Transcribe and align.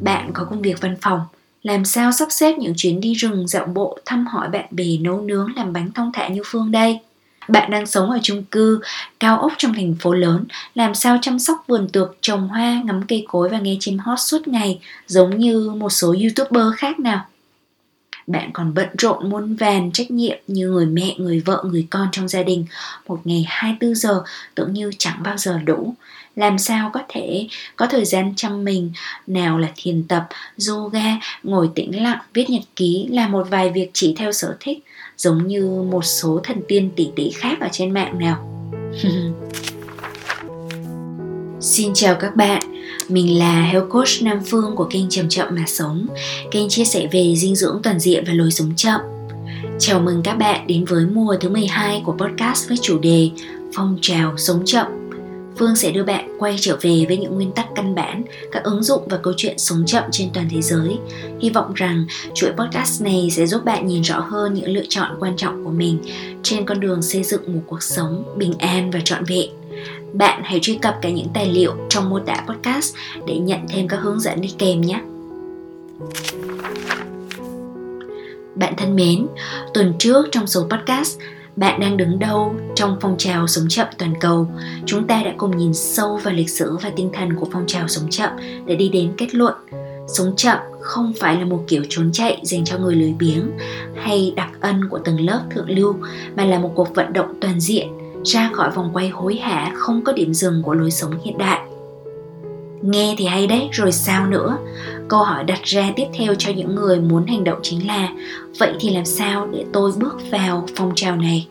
Bạn 0.00 0.30
có 0.32 0.44
công 0.44 0.62
việc 0.62 0.80
văn 0.80 0.96
phòng, 1.00 1.20
làm 1.62 1.84
sao 1.84 2.12
sắp 2.12 2.28
xếp 2.30 2.58
những 2.58 2.72
chuyến 2.76 3.00
đi 3.00 3.14
rừng 3.14 3.48
dạo 3.48 3.66
bộ 3.66 3.98
thăm 4.06 4.26
hỏi 4.26 4.48
bạn 4.48 4.66
bè 4.70 4.84
nấu 5.00 5.20
nướng 5.20 5.56
làm 5.56 5.72
bánh 5.72 5.92
thông 5.92 6.12
thả 6.12 6.28
như 6.28 6.42
Phương 6.46 6.70
đây? 6.70 6.98
Bạn 7.48 7.70
đang 7.70 7.86
sống 7.86 8.10
ở 8.10 8.18
chung 8.22 8.44
cư, 8.44 8.80
cao 9.20 9.40
ốc 9.40 9.52
trong 9.58 9.74
thành 9.74 9.94
phố 10.00 10.12
lớn, 10.12 10.44
làm 10.74 10.94
sao 10.94 11.18
chăm 11.22 11.38
sóc 11.38 11.64
vườn 11.66 11.88
tược, 11.88 12.16
trồng 12.20 12.48
hoa, 12.48 12.82
ngắm 12.84 13.02
cây 13.08 13.24
cối 13.28 13.48
và 13.48 13.58
nghe 13.58 13.76
chim 13.80 13.98
hót 13.98 14.18
suốt 14.20 14.48
ngày 14.48 14.80
giống 15.06 15.38
như 15.38 15.70
một 15.70 15.90
số 15.90 16.14
youtuber 16.22 16.66
khác 16.76 17.00
nào? 17.00 17.26
Bạn 18.26 18.50
còn 18.52 18.74
bận 18.74 18.88
rộn 18.98 19.30
muôn 19.30 19.56
vàn 19.56 19.92
trách 19.92 20.10
nhiệm 20.10 20.38
như 20.46 20.70
người 20.70 20.86
mẹ, 20.86 21.14
người 21.18 21.40
vợ, 21.40 21.64
người 21.66 21.86
con 21.90 22.08
trong 22.12 22.28
gia 22.28 22.42
đình 22.42 22.66
Một 23.08 23.20
ngày 23.24 23.44
24 23.48 23.94
giờ 23.94 24.22
tưởng 24.54 24.72
như 24.72 24.90
chẳng 24.98 25.22
bao 25.22 25.36
giờ 25.36 25.58
đủ 25.64 25.94
làm 26.36 26.58
sao 26.58 26.90
có 26.92 27.00
thể 27.08 27.46
có 27.76 27.86
thời 27.86 28.04
gian 28.04 28.32
chăm 28.36 28.64
mình? 28.64 28.92
Nào 29.26 29.58
là 29.58 29.68
thiền 29.76 30.02
tập, 30.02 30.28
yoga, 30.68 31.16
ngồi 31.42 31.70
tĩnh 31.74 32.02
lặng, 32.02 32.18
viết 32.34 32.50
nhật 32.50 32.62
ký 32.76 33.08
là 33.10 33.28
một 33.28 33.46
vài 33.50 33.70
việc 33.70 33.90
chỉ 33.92 34.14
theo 34.18 34.32
sở 34.32 34.56
thích 34.60 34.84
Giống 35.16 35.46
như 35.46 35.84
một 35.90 36.04
số 36.04 36.40
thần 36.44 36.62
tiên 36.68 36.90
tỷ 36.96 37.08
tỷ 37.16 37.30
khác 37.30 37.60
ở 37.60 37.68
trên 37.72 37.90
mạng 37.90 38.18
nào. 38.18 38.66
Xin 41.60 41.94
chào 41.94 42.14
các 42.14 42.36
bạn, 42.36 42.62
mình 43.08 43.38
là 43.38 43.62
Health 43.62 43.88
Coach 43.90 44.22
Nam 44.22 44.40
Phương 44.46 44.76
của 44.76 44.84
kênh 44.84 45.08
Chậm 45.08 45.28
Chậm 45.28 45.54
Mà 45.54 45.64
Sống. 45.66 46.06
Kênh 46.50 46.68
chia 46.68 46.84
sẻ 46.84 47.08
về 47.12 47.34
dinh 47.36 47.56
dưỡng 47.56 47.80
toàn 47.82 48.00
diện 48.00 48.24
và 48.26 48.32
lối 48.32 48.50
sống 48.50 48.72
chậm. 48.76 49.00
Chào 49.78 50.00
mừng 50.00 50.22
các 50.22 50.34
bạn 50.34 50.66
đến 50.66 50.84
với 50.84 51.06
mùa 51.06 51.36
thứ 51.40 51.48
12 51.48 52.02
của 52.04 52.12
podcast 52.12 52.68
với 52.68 52.78
chủ 52.82 52.98
đề 52.98 53.30
Phong 53.74 53.98
trào 54.00 54.36
sống 54.36 54.62
chậm. 54.64 54.99
Phương 55.60 55.76
sẽ 55.76 55.90
đưa 55.90 56.04
bạn 56.04 56.36
quay 56.38 56.56
trở 56.60 56.76
về 56.80 57.04
với 57.08 57.16
những 57.16 57.34
nguyên 57.34 57.52
tắc 57.52 57.66
căn 57.74 57.94
bản, 57.94 58.22
các 58.52 58.64
ứng 58.64 58.82
dụng 58.82 59.02
và 59.08 59.16
câu 59.16 59.34
chuyện 59.36 59.58
sống 59.58 59.86
chậm 59.86 60.04
trên 60.10 60.30
toàn 60.34 60.48
thế 60.50 60.62
giới. 60.62 60.98
Hy 61.40 61.50
vọng 61.50 61.72
rằng 61.74 62.06
chuỗi 62.34 62.50
podcast 62.52 63.02
này 63.02 63.28
sẽ 63.30 63.46
giúp 63.46 63.64
bạn 63.64 63.86
nhìn 63.86 64.02
rõ 64.02 64.20
hơn 64.20 64.54
những 64.54 64.70
lựa 64.70 64.84
chọn 64.88 65.16
quan 65.20 65.36
trọng 65.36 65.64
của 65.64 65.70
mình 65.70 65.98
trên 66.42 66.66
con 66.66 66.80
đường 66.80 67.02
xây 67.02 67.22
dựng 67.22 67.54
một 67.54 67.60
cuộc 67.66 67.82
sống 67.82 68.24
bình 68.36 68.54
an 68.58 68.90
và 68.90 69.00
trọn 69.04 69.24
vẹn. 69.24 69.50
Bạn 70.12 70.42
hãy 70.44 70.58
truy 70.62 70.78
cập 70.82 70.98
cả 71.02 71.10
những 71.10 71.28
tài 71.34 71.46
liệu 71.52 71.72
trong 71.88 72.10
mô 72.10 72.18
tả 72.18 72.44
podcast 72.48 72.94
để 73.26 73.38
nhận 73.38 73.60
thêm 73.68 73.88
các 73.88 73.96
hướng 73.96 74.20
dẫn 74.20 74.40
đi 74.40 74.54
kèm 74.58 74.80
nhé. 74.80 75.00
Bạn 78.54 78.74
thân 78.76 78.96
mến, 78.96 79.26
tuần 79.74 79.94
trước 79.98 80.26
trong 80.32 80.46
số 80.46 80.68
podcast 80.70 81.18
bạn 81.60 81.80
đang 81.80 81.96
đứng 81.96 82.18
đâu 82.18 82.54
trong 82.74 82.96
phong 83.00 83.14
trào 83.18 83.46
sống 83.46 83.64
chậm 83.68 83.86
toàn 83.98 84.14
cầu? 84.20 84.48
Chúng 84.86 85.06
ta 85.06 85.22
đã 85.24 85.34
cùng 85.36 85.56
nhìn 85.56 85.74
sâu 85.74 86.16
vào 86.16 86.34
lịch 86.34 86.50
sử 86.50 86.76
và 86.82 86.90
tinh 86.96 87.10
thần 87.12 87.36
của 87.36 87.48
phong 87.52 87.66
trào 87.66 87.88
sống 87.88 88.10
chậm 88.10 88.30
để 88.66 88.76
đi 88.76 88.88
đến 88.88 89.12
kết 89.16 89.34
luận. 89.34 89.54
Sống 90.08 90.36
chậm 90.36 90.58
không 90.80 91.12
phải 91.20 91.36
là 91.36 91.44
một 91.44 91.64
kiểu 91.68 91.82
trốn 91.88 92.12
chạy 92.12 92.40
dành 92.42 92.64
cho 92.64 92.78
người 92.78 92.94
lười 92.94 93.14
biếng 93.18 93.50
hay 93.96 94.32
đặc 94.36 94.50
ân 94.60 94.88
của 94.90 94.98
từng 95.04 95.20
lớp 95.20 95.40
thượng 95.50 95.70
lưu, 95.70 95.94
mà 96.36 96.44
là 96.44 96.58
một 96.58 96.72
cuộc 96.74 96.94
vận 96.94 97.12
động 97.12 97.34
toàn 97.40 97.60
diện, 97.60 97.88
ra 98.24 98.50
khỏi 98.52 98.70
vòng 98.70 98.90
quay 98.92 99.08
hối 99.08 99.36
hả 99.36 99.72
không 99.74 100.04
có 100.04 100.12
điểm 100.12 100.34
dừng 100.34 100.62
của 100.62 100.74
lối 100.74 100.90
sống 100.90 101.12
hiện 101.24 101.38
đại 101.38 101.60
nghe 102.82 103.14
thì 103.18 103.26
hay 103.26 103.46
đấy, 103.46 103.68
rồi 103.72 103.92
sao 103.92 104.26
nữa? 104.26 104.58
Câu 105.08 105.20
hỏi 105.20 105.44
đặt 105.44 105.62
ra 105.62 105.92
tiếp 105.96 106.06
theo 106.14 106.34
cho 106.34 106.52
những 106.52 106.74
người 106.74 107.00
muốn 107.00 107.26
hành 107.26 107.44
động 107.44 107.58
chính 107.62 107.86
là, 107.86 108.08
vậy 108.58 108.72
thì 108.80 108.90
làm 108.90 109.04
sao 109.04 109.48
để 109.52 109.64
tôi 109.72 109.92
bước 109.96 110.18
vào 110.30 110.66
phong 110.76 110.92
trào 110.94 111.16
này? 111.16 111.48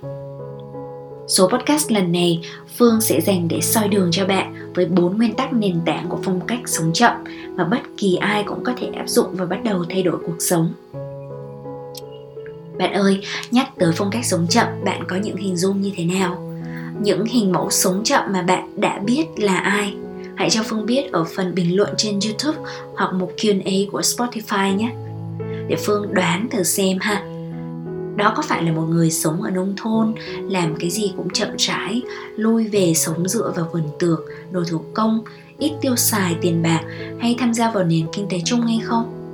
Số 1.28 1.48
podcast 1.48 1.92
lần 1.92 2.12
này, 2.12 2.42
phương 2.78 3.02
sẽ 3.02 3.22
dành 3.22 3.48
để 3.48 3.62
soi 3.62 3.88
đường 3.88 4.10
cho 4.12 4.26
bạn 4.26 4.72
với 4.76 4.86
bốn 4.86 5.18
nguyên 5.18 5.34
tắc 5.34 5.54
nền 5.54 5.82
tảng 5.86 6.06
của 6.10 6.20
phong 6.24 6.42
cách 6.48 6.60
sống 6.66 6.94
chậm 6.94 7.14
mà 7.56 7.64
bất 7.64 7.82
kỳ 7.98 8.16
ai 8.16 8.44
cũng 8.44 8.64
có 8.64 8.74
thể 8.78 8.88
áp 8.96 9.10
dụng 9.10 9.28
và 9.32 9.46
bắt 9.46 9.64
đầu 9.64 9.86
thay 9.90 10.04
đổi 10.04 10.18
cuộc 10.26 10.38
sống. 10.40 10.74
Bạn 12.78 12.94
ơi, 12.94 13.22
nhắc 13.52 13.68
tới 13.78 13.92
phong 13.96 14.12
cách 14.12 14.26
sống 14.26 14.48
chậm, 14.50 14.68
bạn 14.86 15.04
có 15.08 15.16
những 15.16 15.38
hình 15.38 15.58
dung 15.58 15.82
như 15.82 15.92
thế 15.96 16.06
nào? 16.06 16.54
Những 17.02 17.26
hình 17.26 17.52
mẫu 17.52 17.70
sống 17.70 18.02
chậm 18.04 18.24
mà 18.34 18.42
bạn 18.42 18.70
đã 18.82 19.00
biết 19.06 19.26
là 19.38 19.58
ai? 19.58 19.96
Hãy 20.40 20.50
cho 20.50 20.62
Phương 20.66 20.86
biết 20.86 21.12
ở 21.12 21.24
phần 21.36 21.56
bình 21.56 21.78
luận 21.78 21.90
trên 21.98 22.20
YouTube 22.26 22.70
hoặc 22.96 23.14
một 23.14 23.32
Q&A 23.38 23.92
của 23.92 24.02
Spotify 24.02 24.76
nhé. 24.76 24.92
Để 25.68 25.76
Phương 25.86 26.14
đoán 26.14 26.48
thử 26.52 26.64
xem 26.64 26.98
ha. 27.02 27.24
Đó 28.16 28.34
có 28.36 28.44
phải 28.48 28.64
là 28.64 28.72
một 28.72 28.82
người 28.82 29.12
sống 29.12 29.42
ở 29.42 29.50
nông 29.50 29.74
thôn, 29.78 30.14
làm 30.50 30.76
cái 30.76 30.90
gì 30.90 31.14
cũng 31.18 31.30
chậm 31.30 31.50
rãi, 31.58 32.02
lui 32.36 32.68
về 32.68 32.94
sống 32.94 33.28
dựa 33.28 33.54
vào 33.56 33.70
vườn 33.74 33.84
tược, 34.00 34.20
đồ 34.52 34.64
thủ 34.70 34.82
công, 34.94 35.22
ít 35.58 35.72
tiêu 35.82 35.96
xài 35.96 36.36
tiền 36.42 36.64
bạc 36.64 36.82
hay 37.20 37.36
tham 37.40 37.54
gia 37.54 37.72
vào 37.72 37.84
nền 37.84 38.06
kinh 38.14 38.28
tế 38.30 38.38
chung 38.46 38.62
hay 38.62 38.80
không? 38.84 39.34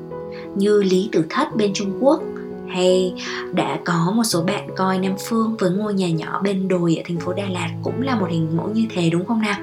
Như 0.56 0.84
Lý 0.84 1.10
Tử 1.12 1.26
Thất 1.30 1.56
bên 1.56 1.72
Trung 1.74 1.98
Quốc 2.02 2.24
hay 2.70 3.14
đã 3.54 3.80
có 3.86 4.12
một 4.16 4.24
số 4.24 4.44
bạn 4.44 4.70
coi 4.76 5.00
Nam 5.00 5.14
Phương 5.28 5.56
với 5.60 5.72
ngôi 5.72 5.94
nhà 5.94 6.10
nhỏ 6.10 6.42
bên 6.44 6.68
đồi 6.68 6.96
ở 6.96 7.04
thành 7.08 7.20
phố 7.20 7.34
Đà 7.34 7.50
Lạt 7.50 7.70
cũng 7.84 8.02
là 8.02 8.16
một 8.16 8.28
hình 8.30 8.58
mẫu 8.58 8.70
như 8.70 8.86
thế 8.90 9.10
đúng 9.10 9.26
không 9.26 9.42
nào? 9.42 9.60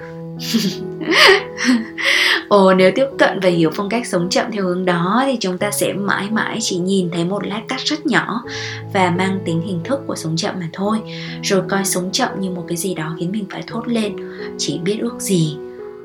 Ồ, 2.48 2.74
nếu 2.74 2.92
tiếp 2.94 3.06
cận 3.18 3.40
và 3.42 3.48
hiểu 3.48 3.70
phong 3.74 3.88
cách 3.88 4.06
sống 4.06 4.28
chậm 4.28 4.46
theo 4.52 4.64
hướng 4.64 4.84
đó 4.84 5.22
thì 5.26 5.36
chúng 5.40 5.58
ta 5.58 5.70
sẽ 5.70 5.92
mãi 5.92 6.28
mãi 6.30 6.58
chỉ 6.60 6.76
nhìn 6.76 7.10
thấy 7.10 7.24
một 7.24 7.46
lát 7.46 7.62
cắt 7.68 7.80
rất 7.80 8.06
nhỏ 8.06 8.42
và 8.92 9.10
mang 9.10 9.38
tính 9.44 9.62
hình 9.66 9.80
thức 9.84 10.00
của 10.06 10.16
sống 10.16 10.36
chậm 10.36 10.54
mà 10.60 10.68
thôi. 10.72 10.98
Rồi 11.42 11.62
coi 11.68 11.84
sống 11.84 12.08
chậm 12.12 12.40
như 12.40 12.50
một 12.50 12.64
cái 12.68 12.76
gì 12.76 12.94
đó 12.94 13.16
khiến 13.18 13.32
mình 13.32 13.44
phải 13.50 13.62
thốt 13.66 13.88
lên. 13.88 14.16
Chỉ 14.58 14.78
biết 14.78 14.98
ước 15.00 15.20
gì, 15.20 15.56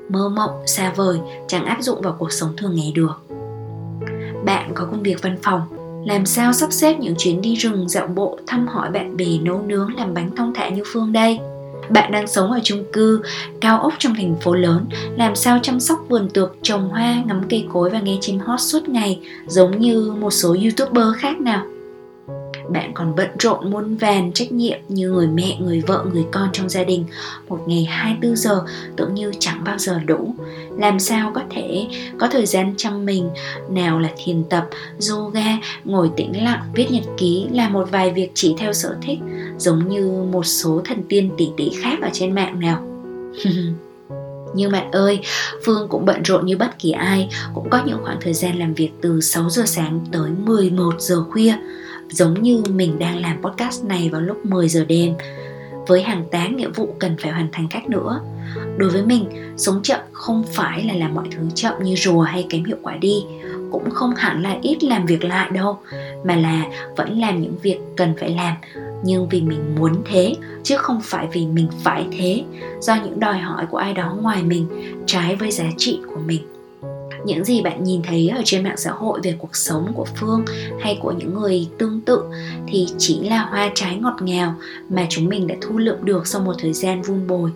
mơ 0.09 0.29
mộng, 0.29 0.51
xa 0.65 0.93
vời, 0.95 1.17
chẳng 1.47 1.65
áp 1.65 1.77
dụng 1.81 2.01
vào 2.01 2.15
cuộc 2.19 2.33
sống 2.33 2.53
thường 2.57 2.75
ngày 2.75 2.91
được. 2.95 3.21
Bạn 4.45 4.71
có 4.75 4.85
công 4.85 5.03
việc 5.03 5.21
văn 5.21 5.37
phòng, 5.43 5.61
làm 6.05 6.25
sao 6.25 6.53
sắp 6.53 6.71
xếp 6.71 6.99
những 6.99 7.15
chuyến 7.17 7.41
đi 7.41 7.55
rừng, 7.55 7.89
dạo 7.89 8.07
bộ, 8.07 8.39
thăm 8.47 8.67
hỏi 8.67 8.89
bạn 8.91 9.17
bè, 9.17 9.25
nấu 9.41 9.61
nướng, 9.61 9.95
làm 9.95 10.13
bánh 10.13 10.35
thông 10.35 10.53
thả 10.53 10.69
như 10.69 10.83
phương 10.85 11.11
đây? 11.11 11.39
Bạn 11.89 12.11
đang 12.11 12.27
sống 12.27 12.51
ở 12.51 12.59
chung 12.63 12.83
cư, 12.93 13.21
cao 13.61 13.81
ốc 13.81 13.93
trong 13.99 14.15
thành 14.15 14.35
phố 14.41 14.53
lớn, 14.53 14.85
làm 15.17 15.35
sao 15.35 15.59
chăm 15.63 15.79
sóc 15.79 15.99
vườn 16.09 16.29
tược, 16.29 16.55
trồng 16.61 16.89
hoa, 16.89 17.23
ngắm 17.25 17.41
cây 17.49 17.65
cối 17.73 17.89
và 17.89 17.99
nghe 17.99 18.17
chim 18.21 18.39
hót 18.39 18.61
suốt 18.61 18.89
ngày 18.89 19.19
giống 19.47 19.79
như 19.79 20.13
một 20.19 20.31
số 20.31 20.55
youtuber 20.63 21.07
khác 21.17 21.39
nào? 21.39 21.65
Bạn 22.69 22.91
còn 22.93 23.15
bận 23.15 23.29
rộn 23.39 23.71
muôn 23.71 23.95
vàn 23.95 24.31
trách 24.33 24.51
nhiệm 24.51 24.79
như 24.87 25.09
người 25.09 25.27
mẹ, 25.27 25.57
người 25.59 25.81
vợ, 25.87 26.05
người 26.13 26.25
con 26.31 26.49
trong 26.53 26.69
gia 26.69 26.83
đình. 26.83 27.05
Một 27.47 27.59
ngày 27.67 27.83
24 27.83 28.35
giờ 28.35 28.63
tưởng 28.95 29.13
như 29.13 29.31
chẳng 29.39 29.63
bao 29.63 29.77
giờ 29.77 29.99
đủ. 30.05 30.35
Làm 30.77 30.99
sao 30.99 31.31
có 31.35 31.41
thể 31.49 31.87
có 32.19 32.27
thời 32.27 32.45
gian 32.45 32.73
chăm 32.77 33.05
mình? 33.05 33.29
Nào 33.69 33.99
là 33.99 34.09
thiền 34.23 34.43
tập, 34.43 34.67
yoga, 35.09 35.57
ngồi 35.83 36.11
tĩnh 36.17 36.43
lặng, 36.43 36.61
viết 36.73 36.91
nhật 36.91 37.03
ký 37.17 37.47
là 37.51 37.69
một 37.69 37.91
vài 37.91 38.11
việc 38.11 38.31
chỉ 38.33 38.55
theo 38.57 38.73
sở 38.73 38.95
thích 39.01 39.19
giống 39.57 39.89
như 39.89 40.11
một 40.31 40.45
số 40.45 40.81
thần 40.85 41.03
tiên 41.09 41.31
tỷ 41.37 41.49
tỷ 41.57 41.69
khác 41.81 41.97
ở 42.01 42.09
trên 42.13 42.35
mạng 42.35 42.59
nào. 42.59 42.83
Nhưng 44.55 44.71
bạn 44.71 44.91
ơi, 44.91 45.19
Phương 45.65 45.87
cũng 45.89 46.05
bận 46.05 46.23
rộn 46.23 46.45
như 46.45 46.57
bất 46.57 46.79
kỳ 46.79 46.91
ai, 46.91 47.29
cũng 47.53 47.69
có 47.69 47.81
những 47.85 47.99
khoảng 48.03 48.17
thời 48.21 48.33
gian 48.33 48.59
làm 48.59 48.73
việc 48.73 48.89
từ 49.01 49.21
6 49.21 49.49
giờ 49.49 49.63
sáng 49.65 49.99
tới 50.11 50.29
11 50.45 50.95
giờ 50.99 51.23
khuya 51.29 51.53
giống 52.09 52.41
như 52.41 52.63
mình 52.69 52.99
đang 52.99 53.17
làm 53.17 53.41
podcast 53.41 53.85
này 53.85 54.09
vào 54.11 54.21
lúc 54.21 54.45
10 54.45 54.69
giờ 54.69 54.85
đêm. 54.85 55.13
Với 55.87 56.01
hàng 56.01 56.25
tá 56.31 56.47
nghĩa 56.47 56.69
vụ 56.69 56.95
cần 56.99 57.15
phải 57.19 57.31
hoàn 57.31 57.47
thành 57.51 57.67
khác 57.69 57.89
nữa. 57.89 58.21
Đối 58.77 58.89
với 58.89 59.05
mình, 59.05 59.25
sống 59.57 59.79
chậm 59.83 59.99
không 60.11 60.43
phải 60.53 60.83
là 60.83 60.93
làm 60.93 61.13
mọi 61.13 61.27
thứ 61.31 61.41
chậm 61.55 61.73
như 61.83 61.95
rùa 61.95 62.21
hay 62.21 62.45
kém 62.49 62.63
hiệu 62.63 62.77
quả 62.81 62.97
đi. 62.97 63.23
Cũng 63.71 63.89
không 63.89 64.15
hẳn 64.15 64.43
là 64.43 64.57
ít 64.61 64.83
làm 64.83 65.05
việc 65.05 65.23
lại 65.23 65.49
đâu, 65.53 65.79
mà 66.23 66.35
là 66.35 66.65
vẫn 66.97 67.19
làm 67.19 67.41
những 67.41 67.55
việc 67.61 67.79
cần 67.95 68.13
phải 68.19 68.29
làm, 68.29 68.55
nhưng 69.03 69.29
vì 69.29 69.41
mình 69.41 69.75
muốn 69.79 70.01
thế, 70.05 70.35
chứ 70.63 70.77
không 70.77 71.01
phải 71.03 71.27
vì 71.33 71.47
mình 71.47 71.67
phải 71.83 72.05
thế. 72.17 72.43
Do 72.81 72.95
những 72.95 73.19
đòi 73.19 73.37
hỏi 73.37 73.65
của 73.65 73.77
ai 73.77 73.93
đó 73.93 74.17
ngoài 74.21 74.43
mình, 74.43 74.67
trái 75.05 75.35
với 75.35 75.51
giá 75.51 75.65
trị 75.77 75.99
của 76.07 76.19
mình 76.25 76.41
những 77.27 77.45
gì 77.45 77.61
bạn 77.61 77.83
nhìn 77.83 78.01
thấy 78.03 78.29
ở 78.29 78.41
trên 78.45 78.63
mạng 78.63 78.77
xã 78.77 78.91
hội 78.91 79.19
về 79.23 79.35
cuộc 79.37 79.55
sống 79.55 79.91
của 79.93 80.05
phương 80.15 80.45
hay 80.81 80.99
của 81.01 81.11
những 81.11 81.33
người 81.33 81.67
tương 81.77 82.01
tự 82.01 82.23
thì 82.67 82.87
chỉ 82.97 83.19
là 83.19 83.45
hoa 83.45 83.71
trái 83.75 83.95
ngọt 83.95 84.17
ngào 84.21 84.55
mà 84.89 85.05
chúng 85.09 85.29
mình 85.29 85.47
đã 85.47 85.55
thu 85.61 85.77
lượm 85.77 86.05
được 86.05 86.27
sau 86.27 86.41
một 86.41 86.53
thời 86.59 86.73
gian 86.73 87.01
vun 87.01 87.27
bồi. 87.27 87.51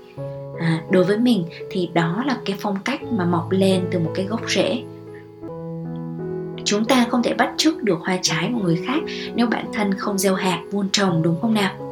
À, 0.60 0.84
đối 0.90 1.04
với 1.04 1.18
mình 1.18 1.46
thì 1.72 1.90
đó 1.94 2.24
là 2.28 2.38
cái 2.46 2.56
phong 2.60 2.78
cách 2.86 3.04
mà 3.04 3.26
mọc 3.26 3.52
lên 3.52 3.82
từ 3.92 4.00
một 4.00 4.12
cái 4.16 4.26
gốc 4.26 4.42
rễ. 4.48 4.84
Chúng 6.64 6.86
ta 6.86 7.06
không 7.10 7.24
thể 7.24 7.34
bắt 7.34 7.54
chước 7.58 7.84
được 7.84 8.00
hoa 8.00 8.20
trái 8.22 8.50
của 8.54 8.60
người 8.64 8.80
khác 8.88 9.00
nếu 9.36 9.48
bản 9.48 9.66
thân 9.74 9.94
không 9.94 10.18
gieo 10.18 10.36
hạt 10.36 10.62
vun 10.72 10.90
trồng 10.92 11.22
đúng 11.24 11.42
không 11.42 11.54
nào? 11.54 11.91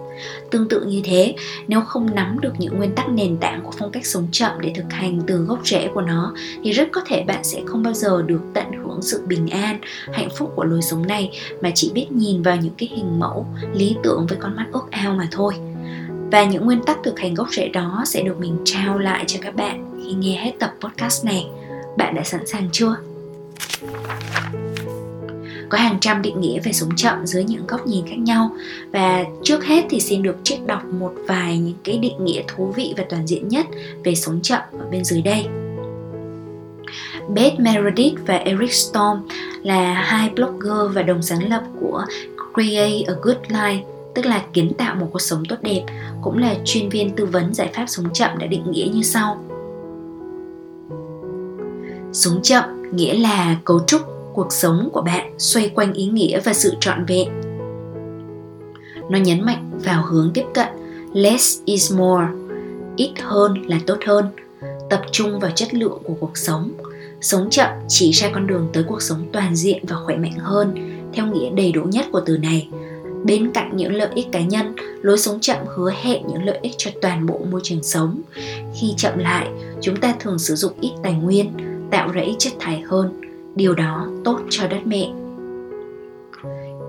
Tương 0.51 0.69
tự 0.69 0.81
như 0.81 1.01
thế, 1.03 1.35
nếu 1.67 1.81
không 1.81 2.15
nắm 2.15 2.39
được 2.39 2.53
những 2.57 2.77
nguyên 2.77 2.95
tắc 2.95 3.09
nền 3.09 3.37
tảng 3.37 3.61
của 3.63 3.71
phong 3.79 3.91
cách 3.91 4.05
sống 4.05 4.27
chậm 4.31 4.51
để 4.61 4.71
thực 4.75 4.93
hành 4.93 5.21
từ 5.27 5.37
gốc 5.37 5.67
rễ 5.67 5.87
của 5.93 6.01
nó 6.01 6.33
thì 6.63 6.71
rất 6.71 6.87
có 6.91 7.01
thể 7.05 7.23
bạn 7.23 7.43
sẽ 7.43 7.61
không 7.65 7.83
bao 7.83 7.93
giờ 7.93 8.21
được 8.21 8.41
tận 8.53 8.65
hưởng 8.71 9.01
sự 9.01 9.21
bình 9.27 9.47
an, 9.47 9.79
hạnh 10.13 10.29
phúc 10.37 10.51
của 10.55 10.63
lối 10.63 10.81
sống 10.81 11.07
này 11.07 11.31
mà 11.61 11.71
chỉ 11.75 11.91
biết 11.93 12.11
nhìn 12.11 12.41
vào 12.41 12.55
những 12.55 12.73
cái 12.77 12.89
hình 12.95 13.19
mẫu 13.19 13.45
lý 13.73 13.95
tưởng 14.03 14.25
với 14.29 14.37
con 14.41 14.55
mắt 14.55 14.65
ước 14.71 14.91
ao 14.91 15.13
mà 15.13 15.27
thôi. 15.31 15.53
Và 16.31 16.43
những 16.43 16.65
nguyên 16.65 16.83
tắc 16.83 16.97
thực 17.03 17.19
hành 17.19 17.33
gốc 17.33 17.47
rễ 17.51 17.69
đó 17.69 18.03
sẽ 18.05 18.21
được 18.21 18.39
mình 18.39 18.57
trao 18.65 18.99
lại 18.99 19.23
cho 19.27 19.39
các 19.41 19.55
bạn 19.55 20.01
khi 20.03 20.13
nghe 20.13 20.43
hết 20.43 20.51
tập 20.59 20.73
podcast 20.81 21.25
này. 21.25 21.47
Bạn 21.97 22.15
đã 22.15 22.23
sẵn 22.23 22.47
sàng 22.47 22.69
chưa? 22.71 22.95
Có 25.69 25.77
hàng 25.77 25.97
trăm 26.01 26.21
định 26.21 26.41
nghĩa 26.41 26.59
về 26.59 26.71
sống 26.71 26.89
chậm 26.95 27.25
dưới 27.25 27.43
những 27.43 27.67
góc 27.67 27.87
nhìn 27.87 28.05
khác 28.07 28.19
nhau 28.19 28.51
và 28.91 29.23
trước 29.43 29.65
hết 29.65 29.85
thì 29.89 29.99
xin 29.99 30.23
được 30.23 30.35
trích 30.43 30.65
đọc 30.65 30.85
một 30.85 31.13
vài 31.27 31.57
những 31.57 31.77
cái 31.83 31.97
định 31.97 32.25
nghĩa 32.25 32.43
thú 32.47 32.73
vị 32.75 32.93
và 32.97 33.05
toàn 33.09 33.27
diện 33.27 33.47
nhất 33.47 33.65
về 34.03 34.15
sống 34.15 34.39
chậm 34.41 34.61
ở 34.79 34.85
bên 34.91 35.03
dưới 35.03 35.21
đây. 35.21 35.45
Beth 37.33 37.59
Meredith 37.59 38.19
và 38.25 38.35
Eric 38.35 38.73
Storm 38.73 39.17
là 39.63 39.93
hai 39.93 40.29
blogger 40.29 40.95
và 40.95 41.01
đồng 41.01 41.21
sáng 41.21 41.49
lập 41.49 41.63
của 41.79 42.05
Create 42.53 43.03
a 43.07 43.13
Good 43.21 43.37
Life, 43.47 43.79
tức 44.15 44.25
là 44.25 44.43
kiến 44.53 44.71
tạo 44.77 44.95
một 44.95 45.07
cuộc 45.11 45.21
sống 45.21 45.43
tốt 45.49 45.55
đẹp, 45.61 45.85
cũng 46.21 46.37
là 46.37 46.55
chuyên 46.65 46.89
viên 46.89 47.15
tư 47.15 47.25
vấn 47.25 47.53
giải 47.53 47.69
pháp 47.73 47.85
sống 47.87 48.13
chậm 48.13 48.37
đã 48.37 48.47
định 48.47 48.71
nghĩa 48.71 48.87
như 48.93 49.01
sau. 49.01 49.43
Sống 52.13 52.39
chậm 52.43 52.63
nghĩa 52.95 53.13
là 53.13 53.55
cấu 53.65 53.79
trúc 53.87 54.18
cuộc 54.39 54.53
sống 54.53 54.89
của 54.93 55.01
bạn 55.01 55.33
xoay 55.37 55.69
quanh 55.69 55.93
ý 55.93 56.05
nghĩa 56.05 56.39
và 56.39 56.53
sự 56.53 56.73
trọn 56.79 57.05
vẹn. 57.05 57.27
Nó 59.09 59.19
nhấn 59.19 59.45
mạnh 59.45 59.71
vào 59.83 60.05
hướng 60.05 60.31
tiếp 60.33 60.45
cận, 60.53 60.67
less 61.13 61.59
is 61.65 61.93
more, 61.93 62.25
ít 62.95 63.11
hơn 63.21 63.53
là 63.67 63.79
tốt 63.85 63.97
hơn, 64.07 64.25
tập 64.89 65.01
trung 65.11 65.39
vào 65.39 65.51
chất 65.51 65.73
lượng 65.73 65.99
của 66.03 66.13
cuộc 66.19 66.37
sống 66.37 66.71
sống 67.21 67.49
chậm 67.49 67.69
chỉ 67.87 68.11
ra 68.11 68.29
con 68.33 68.47
đường 68.47 68.69
tới 68.73 68.83
cuộc 68.87 69.01
sống 69.01 69.25
toàn 69.33 69.55
diện 69.55 69.85
và 69.87 69.95
khỏe 69.95 70.17
mạnh 70.17 70.37
hơn, 70.37 70.75
theo 71.13 71.25
nghĩa 71.25 71.49
đầy 71.49 71.71
đủ 71.71 71.83
nhất 71.83 72.05
của 72.11 72.21
từ 72.25 72.37
này. 72.37 72.67
Bên 73.23 73.51
cạnh 73.53 73.71
những 73.75 73.95
lợi 73.95 74.09
ích 74.15 74.31
cá 74.31 74.41
nhân, 74.41 74.75
lối 75.01 75.17
sống 75.17 75.39
chậm 75.39 75.57
hứa 75.75 75.91
hẹn 76.01 76.27
những 76.27 76.43
lợi 76.43 76.59
ích 76.61 76.73
cho 76.77 76.91
toàn 77.01 77.25
bộ 77.25 77.41
môi 77.51 77.61
trường 77.63 77.83
sống. 77.83 78.21
Khi 78.79 78.93
chậm 78.97 79.17
lại, 79.17 79.47
chúng 79.81 79.95
ta 79.95 80.15
thường 80.19 80.39
sử 80.39 80.55
dụng 80.55 80.73
ít 80.81 80.91
tài 81.03 81.13
nguyên, 81.13 81.53
tạo 81.91 82.11
ra 82.11 82.21
ít 82.21 82.35
chất 82.39 82.53
thải 82.59 82.79
hơn 82.79 83.28
điều 83.55 83.73
đó 83.73 84.07
tốt 84.23 84.39
cho 84.49 84.67
đất 84.67 84.81
mẹ 84.85 85.11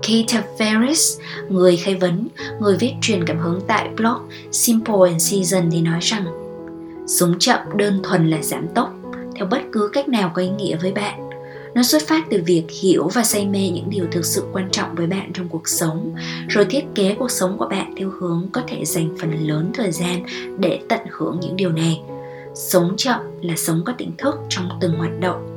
Kate 0.01 0.43
Ferris, 0.57 1.21
người 1.49 1.77
khai 1.77 1.95
vấn, 1.95 2.27
người 2.59 2.77
viết 2.79 2.93
truyền 3.01 3.25
cảm 3.25 3.39
hứng 3.39 3.59
tại 3.67 3.89
blog 3.97 4.29
Simple 4.51 5.09
and 5.09 5.31
Season 5.31 5.69
thì 5.71 5.81
nói 5.81 5.99
rằng 6.01 6.25
Sống 7.07 7.35
chậm 7.39 7.59
đơn 7.75 7.99
thuần 8.03 8.29
là 8.29 8.41
giảm 8.41 8.67
tốc 8.75 8.93
theo 9.35 9.45
bất 9.45 9.61
cứ 9.71 9.89
cách 9.93 10.09
nào 10.09 10.31
có 10.35 10.41
ý 10.41 10.49
nghĩa 10.49 10.77
với 10.81 10.91
bạn. 10.91 11.29
Nó 11.75 11.83
xuất 11.83 12.01
phát 12.07 12.25
từ 12.29 12.41
việc 12.45 12.63
hiểu 12.81 13.07
và 13.07 13.23
say 13.23 13.47
mê 13.47 13.69
những 13.69 13.89
điều 13.89 14.05
thực 14.11 14.25
sự 14.25 14.43
quan 14.53 14.69
trọng 14.71 14.95
với 14.95 15.07
bạn 15.07 15.31
trong 15.33 15.49
cuộc 15.49 15.67
sống, 15.67 16.15
rồi 16.47 16.65
thiết 16.65 16.85
kế 16.95 17.15
cuộc 17.19 17.31
sống 17.31 17.57
của 17.57 17.67
bạn 17.67 17.93
theo 17.97 18.09
hướng 18.19 18.47
có 18.51 18.61
thể 18.67 18.85
dành 18.85 19.09
phần 19.19 19.47
lớn 19.47 19.71
thời 19.73 19.91
gian 19.91 20.23
để 20.59 20.79
tận 20.89 20.99
hưởng 21.09 21.39
những 21.41 21.55
điều 21.55 21.69
này. 21.69 22.01
Sống 22.55 22.93
chậm 22.97 23.19
là 23.41 23.53
sống 23.57 23.81
có 23.85 23.93
tỉnh 23.97 24.11
thức 24.17 24.35
trong 24.49 24.69
từng 24.81 24.93
hoạt 24.93 25.19
động, 25.19 25.50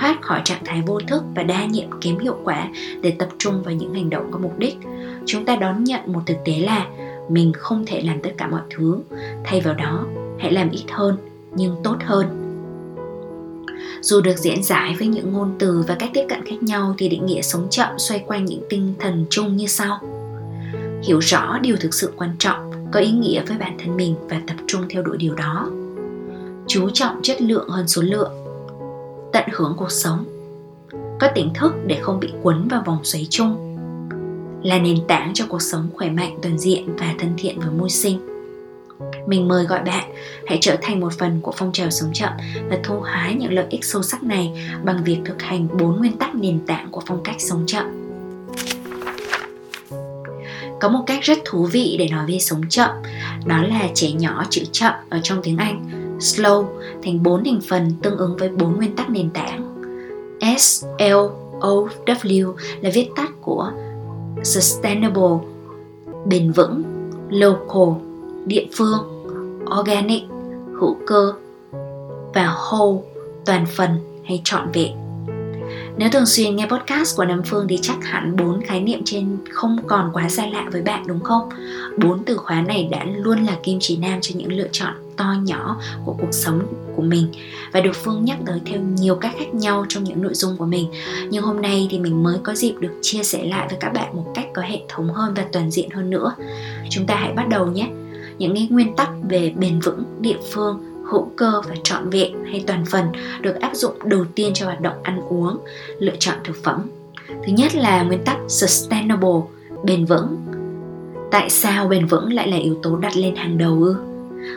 thoát 0.00 0.22
khỏi 0.22 0.40
trạng 0.44 0.64
thái 0.64 0.82
vô 0.86 1.00
thức 1.06 1.22
và 1.34 1.42
đa 1.42 1.64
nhiệm 1.64 2.00
kém 2.00 2.18
hiệu 2.18 2.36
quả 2.44 2.68
để 3.02 3.10
tập 3.10 3.28
trung 3.38 3.62
vào 3.62 3.74
những 3.74 3.94
hành 3.94 4.10
động 4.10 4.28
có 4.30 4.38
mục 4.38 4.58
đích. 4.58 4.76
Chúng 5.26 5.44
ta 5.44 5.56
đón 5.56 5.84
nhận 5.84 6.00
một 6.12 6.20
thực 6.26 6.36
tế 6.44 6.58
là 6.58 6.86
mình 7.28 7.52
không 7.56 7.84
thể 7.86 8.00
làm 8.00 8.20
tất 8.22 8.30
cả 8.38 8.46
mọi 8.46 8.60
thứ. 8.70 9.00
Thay 9.44 9.60
vào 9.60 9.74
đó, 9.74 10.06
hãy 10.38 10.52
làm 10.52 10.70
ít 10.70 10.84
hơn, 10.90 11.16
nhưng 11.54 11.76
tốt 11.84 11.96
hơn. 12.04 12.26
Dù 14.00 14.20
được 14.20 14.38
diễn 14.38 14.62
giải 14.62 14.96
với 14.98 15.08
những 15.08 15.32
ngôn 15.32 15.54
từ 15.58 15.84
và 15.88 15.94
cách 15.94 16.10
tiếp 16.14 16.26
cận 16.28 16.44
khác 16.46 16.62
nhau 16.62 16.94
thì 16.98 17.08
định 17.08 17.26
nghĩa 17.26 17.42
sống 17.42 17.66
chậm 17.70 17.88
xoay 17.98 18.24
quanh 18.26 18.44
những 18.44 18.62
tinh 18.68 18.94
thần 18.98 19.26
chung 19.30 19.56
như 19.56 19.66
sau. 19.66 19.98
Hiểu 21.02 21.18
rõ 21.18 21.58
điều 21.62 21.76
thực 21.76 21.94
sự 21.94 22.12
quan 22.16 22.30
trọng, 22.38 22.72
có 22.92 23.00
ý 23.00 23.10
nghĩa 23.10 23.42
với 23.48 23.58
bản 23.58 23.76
thân 23.78 23.96
mình 23.96 24.14
và 24.28 24.40
tập 24.46 24.56
trung 24.66 24.82
theo 24.90 25.02
đuổi 25.02 25.16
điều 25.16 25.34
đó. 25.34 25.70
Chú 26.66 26.90
trọng 26.90 27.20
chất 27.22 27.42
lượng 27.42 27.68
hơn 27.68 27.88
số 27.88 28.02
lượng 28.02 28.39
tận 29.32 29.44
hưởng 29.52 29.74
cuộc 29.76 29.90
sống, 29.90 30.24
có 31.20 31.28
tỉnh 31.34 31.54
thức 31.54 31.72
để 31.86 31.98
không 32.02 32.20
bị 32.20 32.28
cuốn 32.42 32.68
vào 32.68 32.82
vòng 32.86 32.98
xoáy 33.04 33.26
chung, 33.30 33.76
là 34.62 34.78
nền 34.78 34.98
tảng 35.08 35.30
cho 35.34 35.44
cuộc 35.48 35.62
sống 35.62 35.88
khỏe 35.94 36.10
mạnh, 36.10 36.38
toàn 36.42 36.58
diện 36.58 36.96
và 36.96 37.14
thân 37.18 37.34
thiện 37.38 37.60
với 37.60 37.70
môi 37.70 37.90
sinh. 37.90 38.18
Mình 39.26 39.48
mời 39.48 39.64
gọi 39.64 39.80
bạn 39.82 40.10
hãy 40.46 40.58
trở 40.60 40.76
thành 40.82 41.00
một 41.00 41.12
phần 41.12 41.40
của 41.40 41.52
phong 41.56 41.72
trào 41.72 41.90
sống 41.90 42.10
chậm 42.14 42.32
và 42.70 42.78
thu 42.84 43.00
hái 43.00 43.34
những 43.34 43.52
lợi 43.52 43.66
ích 43.70 43.84
sâu 43.84 44.02
sắc 44.02 44.22
này 44.22 44.52
bằng 44.84 45.04
việc 45.04 45.18
thực 45.24 45.42
hành 45.42 45.68
bốn 45.78 45.98
nguyên 45.98 46.16
tắc 46.16 46.34
nền 46.34 46.66
tảng 46.66 46.88
của 46.90 47.02
phong 47.06 47.22
cách 47.22 47.36
sống 47.38 47.64
chậm. 47.66 47.84
Có 50.80 50.88
một 50.88 51.02
cách 51.06 51.22
rất 51.22 51.38
thú 51.44 51.64
vị 51.64 51.96
để 51.98 52.08
nói 52.08 52.26
về 52.28 52.38
sống 52.38 52.62
chậm, 52.68 52.90
đó 53.46 53.62
là 53.62 53.88
trẻ 53.94 54.12
nhỏ 54.12 54.44
chữ 54.50 54.62
chậm 54.72 54.92
ở 55.08 55.20
trong 55.22 55.40
tiếng 55.42 55.56
anh 55.56 55.99
slow 56.20 56.64
thành 57.02 57.22
bốn 57.22 57.44
thành 57.44 57.60
phần 57.68 57.92
tương 58.02 58.16
ứng 58.16 58.36
với 58.36 58.48
bốn 58.48 58.76
nguyên 58.76 58.96
tắc 58.96 59.10
nền 59.10 59.30
tảng. 59.30 59.70
S, 60.58 60.84
L, 60.98 61.26
O, 61.60 61.88
W 62.06 62.54
là 62.80 62.90
viết 62.94 63.08
tắt 63.16 63.30
của 63.40 63.70
Sustainable, 64.44 65.38
bền 66.26 66.52
vững, 66.52 66.82
local, 67.30 67.88
địa 68.46 68.66
phương, 68.72 69.24
organic, 69.80 70.22
hữu 70.80 70.96
cơ 71.06 71.32
và 72.34 72.56
whole, 72.70 73.00
toàn 73.44 73.66
phần 73.66 73.90
hay 74.24 74.40
trọn 74.44 74.70
vẹn. 74.72 74.92
Nếu 75.96 76.08
thường 76.12 76.26
xuyên 76.26 76.56
nghe 76.56 76.66
podcast 76.66 77.16
của 77.16 77.24
Nam 77.24 77.42
Phương 77.46 77.66
thì 77.68 77.78
chắc 77.82 77.96
hẳn 78.02 78.36
bốn 78.36 78.60
khái 78.60 78.80
niệm 78.80 79.00
trên 79.04 79.36
không 79.50 79.78
còn 79.86 80.10
quá 80.12 80.28
xa 80.28 80.46
lạ 80.46 80.68
với 80.72 80.82
bạn 80.82 81.04
đúng 81.06 81.20
không? 81.20 81.48
Bốn 81.96 82.24
từ 82.24 82.36
khóa 82.36 82.62
này 82.62 82.88
đã 82.90 83.06
luôn 83.16 83.44
là 83.44 83.56
kim 83.62 83.78
chỉ 83.80 83.96
nam 83.96 84.18
cho 84.20 84.34
những 84.38 84.52
lựa 84.52 84.68
chọn 84.72 84.94
to 85.20 85.34
nhỏ 85.42 85.76
của 86.04 86.16
cuộc 86.20 86.32
sống 86.32 86.62
của 86.96 87.02
mình 87.02 87.26
và 87.72 87.80
được 87.80 87.92
Phương 87.94 88.24
nhắc 88.24 88.38
tới 88.46 88.60
theo 88.64 88.80
nhiều 88.80 89.14
cách 89.14 89.34
khác 89.38 89.54
nhau 89.54 89.86
trong 89.88 90.04
những 90.04 90.22
nội 90.22 90.34
dung 90.34 90.56
của 90.56 90.66
mình. 90.66 90.90
Nhưng 91.30 91.42
hôm 91.42 91.62
nay 91.62 91.88
thì 91.90 91.98
mình 91.98 92.22
mới 92.22 92.38
có 92.42 92.54
dịp 92.54 92.74
được 92.80 92.92
chia 93.02 93.22
sẻ 93.22 93.44
lại 93.44 93.66
với 93.70 93.78
các 93.80 93.92
bạn 93.92 94.16
một 94.16 94.32
cách 94.34 94.46
có 94.54 94.62
hệ 94.62 94.80
thống 94.88 95.12
hơn 95.12 95.34
và 95.34 95.46
toàn 95.52 95.70
diện 95.70 95.90
hơn 95.90 96.10
nữa. 96.10 96.34
Chúng 96.90 97.06
ta 97.06 97.14
hãy 97.14 97.32
bắt 97.32 97.48
đầu 97.48 97.66
nhé. 97.66 97.88
Những 98.38 98.54
cái 98.54 98.68
nguyên 98.70 98.96
tắc 98.96 99.10
về 99.28 99.52
bền 99.56 99.80
vững, 99.80 100.04
địa 100.20 100.38
phương, 100.52 100.80
hữu 101.10 101.30
cơ 101.36 101.60
và 101.68 101.74
trọn 101.82 102.10
vẹn 102.10 102.44
hay 102.44 102.64
toàn 102.66 102.84
phần 102.84 103.04
được 103.40 103.54
áp 103.60 103.74
dụng 103.74 103.94
đầu 104.04 104.24
tiên 104.34 104.50
cho 104.54 104.66
hoạt 104.66 104.80
động 104.80 105.02
ăn 105.02 105.20
uống, 105.28 105.58
lựa 105.98 106.16
chọn 106.18 106.36
thực 106.44 106.56
phẩm. 106.64 106.90
Thứ 107.28 107.52
nhất 107.52 107.74
là 107.74 108.02
nguyên 108.02 108.24
tắc 108.24 108.36
sustainable, 108.48 109.40
bền 109.84 110.04
vững. 110.04 110.36
Tại 111.30 111.50
sao 111.50 111.88
bền 111.88 112.06
vững 112.06 112.32
lại 112.32 112.48
là 112.48 112.56
yếu 112.56 112.76
tố 112.82 112.96
đặt 112.96 113.16
lên 113.16 113.36
hàng 113.36 113.58
đầu 113.58 113.82
ư? 113.82 114.09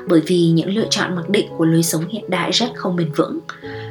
Bởi 0.07 0.21
vì 0.27 0.47
những 0.47 0.75
lựa 0.75 0.87
chọn 0.89 1.15
mặc 1.15 1.29
định 1.29 1.47
của 1.57 1.65
lối 1.65 1.83
sống 1.83 2.07
hiện 2.09 2.23
đại 2.27 2.51
rất 2.51 2.67
không 2.75 2.95
bền 2.95 3.11
vững. 3.15 3.39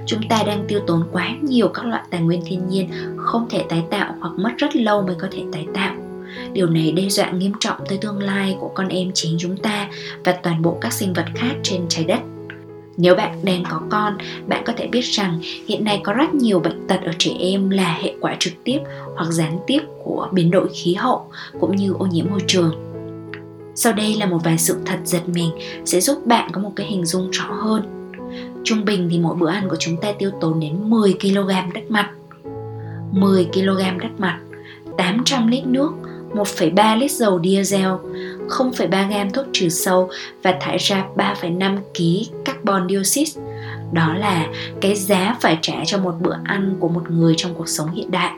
Chúng 0.07 0.29
ta 0.29 0.43
đang 0.47 0.65
tiêu 0.69 0.81
tốn 0.87 1.03
quá 1.13 1.31
nhiều 1.43 1.69
các 1.69 1.87
loại 1.87 2.03
tài 2.11 2.21
nguyên 2.21 2.43
thiên 2.47 2.69
nhiên 2.69 2.89
không 3.17 3.47
thể 3.51 3.65
tái 3.69 3.85
tạo 3.91 4.15
hoặc 4.21 4.33
mất 4.37 4.51
rất 4.59 4.77
lâu 4.77 5.03
mới 5.03 5.17
có 5.21 5.29
thể 5.31 5.43
tái 5.53 5.67
tạo 5.75 5.95
điều 6.53 6.67
này 6.67 6.93
đe 6.93 7.09
dọa 7.09 7.31
nghiêm 7.31 7.53
trọng 7.61 7.77
tới 7.89 7.99
tương 7.99 8.23
lai 8.23 8.57
của 8.61 8.71
con 8.75 8.89
em 8.89 9.11
chính 9.15 9.37
chúng 9.39 9.57
ta 9.57 9.89
và 10.25 10.33
toàn 10.33 10.63
bộ 10.63 10.79
các 10.81 10.93
sinh 10.93 11.13
vật 11.13 11.27
khác 11.35 11.55
trên 11.63 11.81
trái 11.89 12.05
đất 12.05 12.21
nếu 12.97 13.15
bạn 13.15 13.39
đang 13.43 13.65
có 13.71 13.81
con, 13.91 14.19
bạn 14.47 14.63
có 14.67 14.73
thể 14.77 14.87
biết 14.87 15.01
rằng 15.01 15.41
hiện 15.69 15.85
nay 15.85 16.01
có 16.05 16.13
rất 16.13 16.35
nhiều 16.35 16.61
bệnh 16.61 16.87
tật 16.89 17.01
ở 17.05 17.13
trẻ 17.19 17.31
em 17.41 17.71
là 17.71 17.99
hệ 18.03 18.15
quả 18.21 18.37
trực 18.39 18.53
tiếp 18.65 18.79
hoặc 19.15 19.31
gián 19.31 19.59
tiếp 19.67 19.81
của 20.05 20.29
biến 20.33 20.51
đổi 20.51 20.69
khí 20.75 20.95
hậu 20.95 21.27
cũng 21.61 21.77
như 21.77 21.93
ô 21.99 22.07
nhiễm 22.07 22.27
môi 22.31 22.41
trường. 22.47 22.92
Sau 23.75 23.93
đây 23.93 24.15
là 24.15 24.27
một 24.27 24.39
vài 24.45 24.59
sự 24.59 24.77
thật 24.87 24.99
giật 25.05 25.29
mình 25.29 25.51
sẽ 25.85 26.01
giúp 26.01 26.27
bạn 26.27 26.51
có 26.53 26.61
một 26.61 26.73
cái 26.77 26.87
hình 26.87 27.07
dung 27.07 27.31
rõ 27.31 27.45
hơn. 27.45 28.09
Trung 28.65 28.85
bình 28.85 29.09
thì 29.11 29.19
mỗi 29.19 29.37
bữa 29.37 29.49
ăn 29.49 29.69
của 29.69 29.77
chúng 29.79 29.97
ta 29.97 30.13
tiêu 30.19 30.31
tốn 30.41 30.61
đến 30.61 30.91
10 30.91 31.15
kg 31.21 31.73
đất 31.75 31.91
mặt. 31.91 32.11
10 33.13 33.45
kg 33.45 33.99
đất 33.99 34.11
mặt, 34.19 34.39
800 34.99 35.47
lít 35.47 35.67
nước, 35.67 35.93
1,3 36.35 36.99
lít 36.99 37.11
dầu 37.11 37.41
diesel, 37.45 37.91
0,3 38.49 39.09
gam 39.11 39.31
thuốc 39.31 39.47
trừ 39.53 39.69
sâu 39.69 40.11
và 40.43 40.55
thải 40.61 40.79
ra 40.79 41.05
3,5 41.17 41.77
kg 41.95 42.45
carbon 42.45 42.89
dioxide. 42.89 43.43
Đó 43.93 44.15
là 44.15 44.47
cái 44.81 44.97
giá 44.97 45.37
phải 45.41 45.59
trả 45.63 45.75
cho 45.87 45.99
một 45.99 46.15
bữa 46.21 46.37
ăn 46.45 46.77
của 46.81 46.89
một 46.89 47.11
người 47.11 47.35
trong 47.37 47.55
cuộc 47.55 47.69
sống 47.69 47.91
hiện 47.91 48.11
đại. 48.11 48.33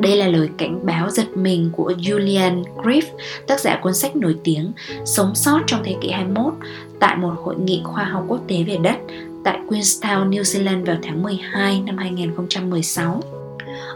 Đây 0.00 0.16
là 0.16 0.28
lời 0.28 0.48
cảnh 0.58 0.86
báo 0.86 1.10
giật 1.10 1.36
mình 1.36 1.70
của 1.72 1.92
Julian 1.98 2.62
Griff, 2.76 3.02
tác 3.46 3.60
giả 3.60 3.78
cuốn 3.82 3.94
sách 3.94 4.16
nổi 4.16 4.36
tiếng 4.44 4.72
Sống 5.04 5.34
sót 5.34 5.60
trong 5.66 5.80
thế 5.84 5.96
kỷ 6.00 6.10
21 6.10 6.54
tại 7.00 7.16
một 7.16 7.34
hội 7.42 7.54
nghị 7.58 7.80
khoa 7.84 8.04
học 8.04 8.24
quốc 8.28 8.40
tế 8.48 8.62
về 8.62 8.76
đất 8.76 8.96
tại 9.44 9.58
Queenstown, 9.68 10.30
New 10.30 10.42
Zealand 10.42 10.84
vào 10.84 10.96
tháng 11.02 11.22
12 11.22 11.80
năm 11.80 11.96
2016. 11.96 13.22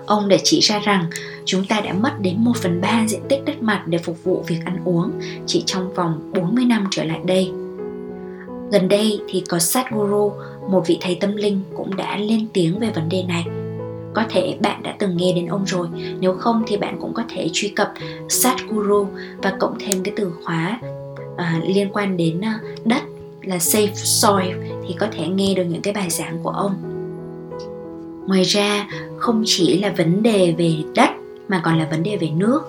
Ông 0.07 0.29
đã 0.29 0.37
chỉ 0.45 0.61
ra 0.61 0.79
rằng 0.79 1.05
chúng 1.45 1.65
ta 1.65 1.81
đã 1.81 1.93
mất 1.93 2.21
đến 2.21 2.35
1 2.39 2.53
phần 2.57 2.81
3 2.81 3.05
diện 3.09 3.21
tích 3.29 3.45
đất 3.47 3.63
mặt 3.63 3.83
để 3.87 3.99
phục 3.99 4.25
vụ 4.25 4.45
việc 4.47 4.59
ăn 4.65 4.79
uống 4.85 5.11
chỉ 5.47 5.63
trong 5.67 5.95
vòng 5.95 6.31
40 6.35 6.65
năm 6.65 6.87
trở 6.91 7.05
lại 7.05 7.21
đây. 7.25 7.51
Gần 8.73 8.89
đây 8.89 9.21
thì 9.29 9.43
có 9.49 9.59
Sadhguru, 9.59 10.33
một 10.71 10.87
vị 10.87 10.99
thầy 11.01 11.15
tâm 11.15 11.37
linh 11.37 11.61
cũng 11.77 11.97
đã 11.97 12.17
lên 12.17 12.47
tiếng 12.53 12.79
về 12.79 12.91
vấn 12.95 13.09
đề 13.09 13.23
này. 13.23 13.45
Có 14.19 14.25
thể 14.31 14.57
bạn 14.61 14.83
đã 14.83 14.95
từng 14.99 15.17
nghe 15.17 15.33
đến 15.33 15.47
ông 15.47 15.65
rồi, 15.65 15.89
nếu 16.21 16.33
không 16.33 16.63
thì 16.67 16.77
bạn 16.77 16.97
cũng 17.01 17.15
có 17.15 17.23
thể 17.29 17.49
truy 17.53 17.69
cập 17.69 17.93
Satguru 18.29 19.07
và 19.43 19.57
cộng 19.61 19.77
thêm 19.79 20.03
cái 20.03 20.15
từ 20.17 20.33
khóa 20.45 20.81
à, 21.37 21.61
liên 21.67 21.89
quan 21.93 22.17
đến 22.17 22.41
à, 22.41 22.61
đất 22.85 23.03
là 23.43 23.57
safe 23.57 23.95
soil 23.95 24.55
thì 24.89 24.95
có 24.99 25.07
thể 25.13 25.29
nghe 25.29 25.55
được 25.55 25.65
những 25.65 25.83
cái 25.83 25.95
bài 25.95 26.11
giảng 26.11 26.39
của 26.43 26.51
ông. 26.51 26.75
Ngoài 28.27 28.43
ra 28.43 28.89
không 29.19 29.43
chỉ 29.47 29.79
là 29.79 29.95
vấn 29.97 30.23
đề 30.23 30.55
về 30.59 30.73
đất 30.95 31.11
mà 31.49 31.61
còn 31.65 31.79
là 31.79 31.89
vấn 31.91 32.03
đề 32.03 32.17
về 32.17 32.31
nước 32.37 32.61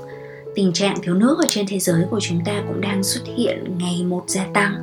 tình 0.60 0.74
trạng 0.74 1.02
thiếu 1.02 1.16
nước 1.16 1.38
ở 1.40 1.46
trên 1.50 1.66
thế 1.68 1.80
giới 1.80 2.06
của 2.10 2.20
chúng 2.20 2.42
ta 2.46 2.64
cũng 2.68 2.82
đang 2.82 3.04
xuất 3.04 3.22
hiện 3.38 3.78
ngày 3.78 4.04
một 4.04 4.24
gia 4.28 4.46
tăng. 4.54 4.74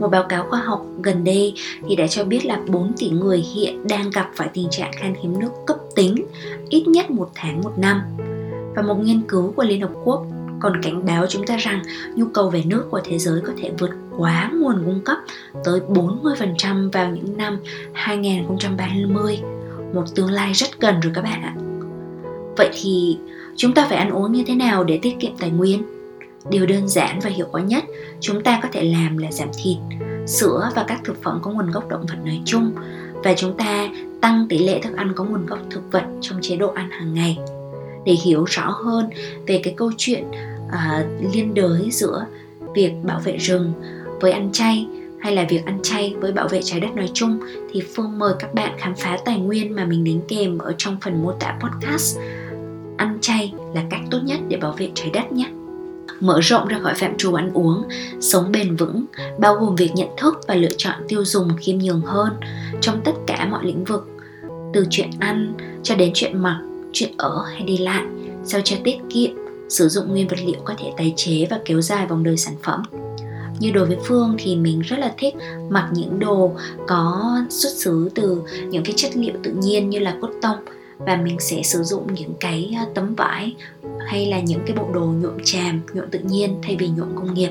Một 0.00 0.08
báo 0.08 0.26
cáo 0.28 0.46
khoa 0.50 0.60
học 0.60 0.86
gần 1.02 1.24
đây 1.24 1.54
thì 1.88 1.96
đã 1.96 2.06
cho 2.06 2.24
biết 2.24 2.46
là 2.46 2.60
4 2.68 2.92
tỷ 2.98 3.10
người 3.10 3.44
hiện 3.54 3.88
đang 3.88 4.10
gặp 4.10 4.30
phải 4.34 4.48
tình 4.54 4.68
trạng 4.70 4.90
khan 4.96 5.14
hiếm 5.22 5.40
nước 5.40 5.50
cấp 5.66 5.76
tính 5.96 6.26
ít 6.68 6.88
nhất 6.88 7.10
một 7.10 7.30
tháng 7.34 7.60
một 7.60 7.78
năm. 7.78 8.00
Và 8.76 8.82
một 8.82 8.94
nghiên 8.94 9.22
cứu 9.28 9.52
của 9.56 9.64
Liên 9.64 9.80
Hợp 9.80 9.90
Quốc 10.04 10.26
còn 10.60 10.82
cảnh 10.82 11.06
báo 11.06 11.26
chúng 11.26 11.46
ta 11.46 11.56
rằng 11.56 11.82
nhu 12.14 12.26
cầu 12.26 12.50
về 12.50 12.62
nước 12.66 12.84
của 12.90 13.00
thế 13.04 13.18
giới 13.18 13.40
có 13.40 13.52
thể 13.58 13.70
vượt 13.78 13.90
quá 14.18 14.50
nguồn 14.54 14.82
cung 14.84 15.00
cấp 15.04 15.18
tới 15.64 15.80
40% 15.88 16.90
vào 16.90 17.10
những 17.10 17.36
năm 17.36 17.58
2030, 17.92 19.40
một 19.94 20.04
tương 20.14 20.30
lai 20.30 20.52
rất 20.52 20.80
gần 20.80 21.00
rồi 21.00 21.12
các 21.14 21.22
bạn 21.22 21.42
ạ. 21.42 21.54
Vậy 22.56 22.70
thì 22.72 23.18
chúng 23.58 23.74
ta 23.74 23.86
phải 23.88 23.98
ăn 23.98 24.10
uống 24.10 24.32
như 24.32 24.44
thế 24.46 24.54
nào 24.54 24.84
để 24.84 24.98
tiết 25.02 25.16
kiệm 25.20 25.36
tài 25.38 25.50
nguyên? 25.50 25.82
Điều 26.50 26.66
đơn 26.66 26.88
giản 26.88 27.18
và 27.22 27.30
hiệu 27.30 27.46
quả 27.52 27.60
nhất 27.60 27.84
chúng 28.20 28.42
ta 28.42 28.60
có 28.62 28.68
thể 28.72 28.84
làm 28.84 29.18
là 29.18 29.32
giảm 29.32 29.48
thịt 29.62 29.76
sữa 30.26 30.70
và 30.76 30.84
các 30.88 31.00
thực 31.04 31.22
phẩm 31.22 31.38
có 31.42 31.50
nguồn 31.50 31.70
gốc 31.70 31.88
động 31.88 32.06
vật 32.08 32.18
nói 32.24 32.40
chung 32.44 32.72
và 33.24 33.34
chúng 33.36 33.56
ta 33.56 33.88
tăng 34.20 34.46
tỷ 34.48 34.58
lệ 34.58 34.80
thức 34.82 34.96
ăn 34.96 35.12
có 35.16 35.24
nguồn 35.24 35.46
gốc 35.46 35.58
thực 35.70 35.92
vật 35.92 36.04
trong 36.20 36.38
chế 36.42 36.56
độ 36.56 36.72
ăn 36.74 36.90
hàng 36.90 37.14
ngày. 37.14 37.38
Để 38.04 38.12
hiểu 38.12 38.44
rõ 38.44 38.70
hơn 38.70 39.10
về 39.46 39.60
cái 39.64 39.74
câu 39.76 39.90
chuyện 39.96 40.24
uh, 40.66 41.34
liên 41.34 41.54
đới 41.54 41.88
giữa 41.90 42.26
việc 42.74 42.92
bảo 43.02 43.20
vệ 43.24 43.36
rừng 43.36 43.72
với 44.20 44.32
ăn 44.32 44.50
chay 44.52 44.86
hay 45.20 45.32
là 45.32 45.46
việc 45.48 45.66
ăn 45.66 45.78
chay 45.82 46.14
với 46.20 46.32
bảo 46.32 46.48
vệ 46.48 46.60
trái 46.62 46.80
đất 46.80 46.94
nói 46.96 47.10
chung 47.14 47.38
thì 47.72 47.82
Phương 47.94 48.18
mời 48.18 48.34
các 48.38 48.54
bạn 48.54 48.72
khám 48.78 48.94
phá 48.94 49.18
tài 49.24 49.38
nguyên 49.38 49.74
mà 49.74 49.84
mình 49.84 50.04
đính 50.04 50.20
kèm 50.28 50.58
ở 50.58 50.74
trong 50.78 50.96
phần 51.00 51.22
mô 51.22 51.32
tả 51.32 51.58
podcast 51.60 52.18
ăn 52.98 53.18
chay 53.20 53.52
là 53.74 53.82
cách 53.90 54.00
tốt 54.10 54.18
nhất 54.24 54.38
để 54.48 54.56
bảo 54.56 54.72
vệ 54.72 54.90
trái 54.94 55.10
đất 55.12 55.32
nhé. 55.32 55.50
Mở 56.20 56.40
rộng 56.40 56.68
ra 56.68 56.78
khỏi 56.78 56.94
phạm 56.94 57.16
trù 57.16 57.34
ăn 57.34 57.50
uống, 57.54 57.82
sống 58.20 58.52
bền 58.52 58.76
vững, 58.76 59.04
bao 59.38 59.54
gồm 59.54 59.76
việc 59.76 59.90
nhận 59.94 60.08
thức 60.16 60.40
và 60.48 60.54
lựa 60.54 60.72
chọn 60.76 60.94
tiêu 61.08 61.24
dùng 61.24 61.48
khiêm 61.60 61.78
nhường 61.78 62.00
hơn 62.00 62.32
trong 62.80 63.00
tất 63.04 63.12
cả 63.26 63.48
mọi 63.50 63.66
lĩnh 63.66 63.84
vực, 63.84 64.08
từ 64.72 64.86
chuyện 64.90 65.10
ăn 65.18 65.54
cho 65.82 65.94
đến 65.94 66.10
chuyện 66.14 66.38
mặc, 66.38 66.60
chuyện 66.92 67.12
ở 67.16 67.44
hay 67.46 67.62
đi 67.62 67.76
lại 67.76 68.04
sao 68.44 68.60
cho 68.64 68.76
tiết 68.84 68.96
kiệm, 69.10 69.30
sử 69.68 69.88
dụng 69.88 70.08
nguyên 70.08 70.28
vật 70.28 70.38
liệu 70.44 70.60
có 70.64 70.74
thể 70.78 70.92
tái 70.96 71.12
chế 71.16 71.46
và 71.50 71.60
kéo 71.64 71.80
dài 71.80 72.06
vòng 72.06 72.22
đời 72.22 72.36
sản 72.36 72.54
phẩm. 72.62 72.82
Như 73.60 73.70
đối 73.70 73.86
với 73.86 73.96
phương 74.04 74.36
thì 74.38 74.56
mình 74.56 74.80
rất 74.80 74.98
là 74.98 75.14
thích 75.18 75.34
mặc 75.70 75.88
những 75.92 76.18
đồ 76.18 76.52
có 76.86 77.36
xuất 77.50 77.70
xứ 77.76 78.10
từ 78.14 78.42
những 78.70 78.84
cái 78.84 78.94
chất 78.96 79.10
liệu 79.14 79.34
tự 79.42 79.52
nhiên 79.52 79.90
như 79.90 79.98
là 79.98 80.16
cốt 80.20 80.30
tông 80.42 80.56
và 80.98 81.16
mình 81.16 81.36
sẽ 81.40 81.62
sử 81.62 81.82
dụng 81.82 82.14
những 82.14 82.34
cái 82.40 82.74
à, 82.76 82.86
tấm 82.94 83.14
vải 83.14 83.54
hay 84.06 84.26
là 84.26 84.40
những 84.40 84.60
cái 84.66 84.76
bộ 84.76 84.88
đồ 84.92 85.06
nhuộm 85.06 85.36
tràm 85.44 85.80
nhuộm 85.94 86.06
tự 86.10 86.18
nhiên 86.18 86.58
thay 86.62 86.76
vì 86.78 86.88
nhuộm 86.88 87.16
công 87.16 87.34
nghiệp. 87.34 87.50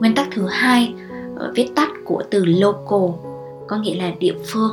Nguyên 0.00 0.14
tắc 0.14 0.28
thứ 0.32 0.46
hai 0.46 0.94
ờ, 1.36 1.52
viết 1.54 1.68
tắt 1.76 1.88
của 2.04 2.22
từ 2.30 2.44
local 2.44 3.30
có 3.68 3.76
nghĩa 3.76 3.94
là 3.94 4.12
địa 4.18 4.34
phương. 4.46 4.70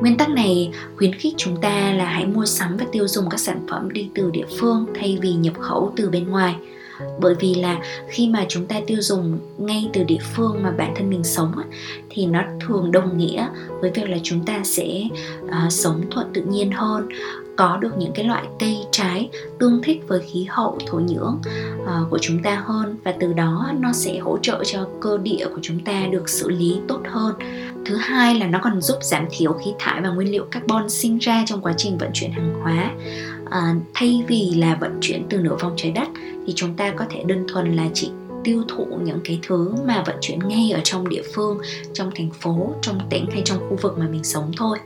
Nguyên 0.00 0.16
tắc 0.16 0.28
này 0.28 0.70
khuyến 0.96 1.14
khích 1.14 1.34
chúng 1.36 1.56
ta 1.60 1.92
là 1.92 2.04
hãy 2.04 2.26
mua 2.26 2.44
sắm 2.44 2.76
và 2.76 2.86
tiêu 2.92 3.08
dùng 3.08 3.28
các 3.30 3.40
sản 3.40 3.66
phẩm 3.70 3.92
đi 3.92 4.10
từ 4.14 4.30
địa 4.30 4.46
phương 4.58 4.86
thay 4.94 5.18
vì 5.22 5.32
nhập 5.32 5.54
khẩu 5.58 5.92
từ 5.96 6.10
bên 6.10 6.28
ngoài 6.28 6.56
bởi 7.20 7.34
vì 7.40 7.54
là 7.54 7.78
khi 8.08 8.28
mà 8.28 8.44
chúng 8.48 8.66
ta 8.66 8.80
tiêu 8.86 8.98
dùng 9.00 9.38
ngay 9.58 9.90
từ 9.92 10.02
địa 10.02 10.18
phương 10.34 10.62
mà 10.62 10.70
bản 10.70 10.94
thân 10.96 11.10
mình 11.10 11.24
sống 11.24 11.52
thì 12.10 12.26
nó 12.26 12.42
thường 12.66 12.92
đồng 12.92 13.18
nghĩa 13.18 13.48
với 13.80 13.90
việc 13.90 14.10
là 14.10 14.18
chúng 14.22 14.44
ta 14.44 14.60
sẽ 14.64 15.02
uh, 15.44 15.72
sống 15.72 16.02
thuận 16.10 16.26
tự 16.32 16.42
nhiên 16.42 16.70
hơn 16.72 17.08
có 17.56 17.76
được 17.76 17.98
những 17.98 18.12
cái 18.12 18.24
loại 18.24 18.44
cây 18.58 18.76
trái 18.90 19.30
tương 19.58 19.82
thích 19.82 20.02
với 20.08 20.20
khí 20.20 20.46
hậu 20.48 20.78
thổ 20.86 20.98
nhưỡng 20.98 21.38
uh, 21.82 22.10
của 22.10 22.18
chúng 22.18 22.42
ta 22.42 22.62
hơn. 22.64 22.96
Và 23.04 23.14
từ 23.20 23.32
đó 23.32 23.70
nó 23.80 23.92
sẽ 23.92 24.18
hỗ 24.18 24.38
trợ 24.42 24.62
cho 24.64 24.88
cơ 25.00 25.18
địa 25.18 25.46
của 25.54 25.60
chúng 25.62 25.80
ta 25.80 26.06
được 26.10 26.28
xử 26.28 26.48
lý 26.48 26.76
tốt 26.88 27.00
hơn. 27.04 27.34
Thứ 27.86 27.96
hai 27.96 28.34
là 28.34 28.46
nó 28.46 28.60
còn 28.62 28.80
giúp 28.80 28.96
giảm 29.02 29.26
thiểu 29.30 29.52
khí 29.52 29.74
thải 29.78 30.00
và 30.00 30.08
nguyên 30.08 30.30
liệu 30.30 30.44
carbon 30.50 30.88
sinh 30.90 31.18
ra 31.18 31.44
trong 31.46 31.60
quá 31.60 31.72
trình 31.76 31.98
vận 31.98 32.10
chuyển 32.14 32.30
hàng 32.30 32.54
hóa 32.62 32.90
à, 33.50 33.74
thay 33.94 34.24
vì 34.28 34.50
là 34.56 34.74
vận 34.80 34.98
chuyển 35.00 35.26
từ 35.30 35.38
nửa 35.38 35.56
vòng 35.60 35.74
trái 35.76 35.92
đất 35.92 36.08
thì 36.46 36.52
chúng 36.56 36.74
ta 36.74 36.92
có 36.96 37.04
thể 37.10 37.22
đơn 37.26 37.44
thuần 37.48 37.76
là 37.76 37.86
chỉ 37.94 38.10
tiêu 38.44 38.64
thụ 38.68 38.86
những 39.02 39.20
cái 39.24 39.40
thứ 39.46 39.74
mà 39.86 40.02
vận 40.06 40.16
chuyển 40.20 40.38
ngay 40.38 40.70
ở 40.70 40.80
trong 40.84 41.08
địa 41.08 41.22
phương 41.34 41.58
trong 41.94 42.10
thành 42.14 42.30
phố 42.30 42.74
trong 42.82 43.00
tỉnh 43.10 43.26
hay 43.32 43.42
trong 43.44 43.58
khu 43.58 43.78
vực 43.82 43.98
mà 43.98 44.06
mình 44.08 44.24
sống 44.24 44.52
thôi. 44.56 44.78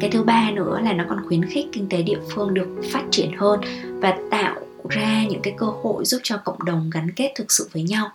Cái 0.00 0.10
thứ 0.10 0.22
ba 0.22 0.50
nữa 0.50 0.80
là 0.82 0.92
nó 0.92 1.04
còn 1.08 1.26
khuyến 1.28 1.44
khích 1.44 1.66
kinh 1.72 1.88
tế 1.88 2.02
địa 2.02 2.18
phương 2.30 2.54
được 2.54 2.68
phát 2.92 3.04
triển 3.10 3.30
hơn 3.36 3.60
và 4.00 4.18
tạo 4.30 4.60
ra 4.88 5.24
những 5.28 5.42
cái 5.42 5.54
cơ 5.58 5.66
hội 5.66 6.04
giúp 6.04 6.20
cho 6.22 6.36
cộng 6.36 6.64
đồng 6.64 6.90
gắn 6.90 7.10
kết 7.10 7.32
thực 7.36 7.52
sự 7.52 7.68
với 7.72 7.82
nhau. 7.82 8.10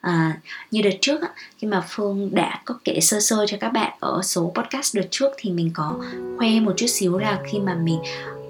À, 0.00 0.40
như 0.70 0.82
đợt 0.82 0.96
trước 1.00 1.20
khi 1.58 1.68
mà 1.68 1.84
phương 1.88 2.34
đã 2.34 2.62
có 2.64 2.74
kể 2.84 3.00
sơ 3.00 3.20
sơ 3.20 3.46
cho 3.48 3.56
các 3.60 3.72
bạn 3.72 3.92
ở 4.00 4.20
số 4.22 4.52
podcast 4.54 4.96
đợt 4.96 5.06
trước 5.10 5.28
thì 5.36 5.50
mình 5.50 5.70
có 5.74 5.96
khoe 6.38 6.60
một 6.60 6.72
chút 6.76 6.86
xíu 6.86 7.18
là 7.18 7.40
khi 7.50 7.58
mà 7.58 7.74
mình 7.74 7.98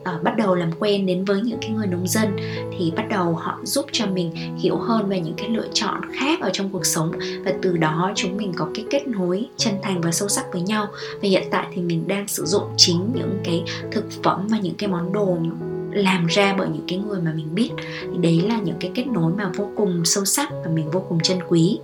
uh, 0.00 0.22
bắt 0.22 0.36
đầu 0.36 0.54
làm 0.54 0.70
quen 0.78 1.06
đến 1.06 1.24
với 1.24 1.40
những 1.40 1.58
cái 1.60 1.70
người 1.70 1.86
nông 1.86 2.06
dân 2.06 2.36
thì 2.78 2.92
bắt 2.96 3.08
đầu 3.08 3.34
họ 3.34 3.60
giúp 3.64 3.86
cho 3.92 4.06
mình 4.06 4.32
hiểu 4.58 4.76
hơn 4.76 5.08
về 5.08 5.20
những 5.20 5.34
cái 5.36 5.48
lựa 5.48 5.68
chọn 5.72 6.00
khác 6.14 6.40
ở 6.40 6.50
trong 6.52 6.68
cuộc 6.68 6.86
sống. 6.86 7.12
Và 7.44 7.52
từ 7.62 7.76
đó 7.76 8.12
chúng 8.14 8.36
mình 8.36 8.52
có 8.56 8.68
cái 8.74 8.84
kết 8.90 9.06
nối 9.06 9.46
chân 9.56 9.74
thành 9.82 10.00
và 10.00 10.12
sâu 10.12 10.28
sắc 10.28 10.44
với 10.52 10.62
nhau. 10.62 10.86
Và 11.22 11.28
hiện 11.28 11.44
tại 11.50 11.66
thì 11.74 11.82
mình 11.82 12.08
đang 12.08 12.28
sử 12.28 12.44
dụng 12.44 12.64
chính 12.76 13.12
những 13.14 13.40
cái 13.44 13.64
thực 13.92 14.04
phẩm 14.22 14.46
và 14.50 14.58
những 14.58 14.74
cái 14.74 14.88
món 14.88 15.12
đồ 15.12 15.38
làm 15.92 16.26
ra 16.26 16.54
bởi 16.58 16.68
những 16.68 16.84
cái 16.88 16.98
người 16.98 17.20
mà 17.20 17.32
mình 17.36 17.54
biết. 17.54 17.70
Thì 18.02 18.18
đấy 18.20 18.42
là 18.48 18.60
những 18.60 18.76
cái 18.80 18.90
kết 18.94 19.06
nối 19.06 19.32
mà 19.32 19.50
vô 19.56 19.70
cùng 19.76 20.04
sâu 20.04 20.24
sắc 20.24 20.50
và 20.64 20.70
mình 20.74 20.90
vô 20.90 21.04
cùng 21.08 21.20
trân 21.20 21.38
quý 21.48 21.78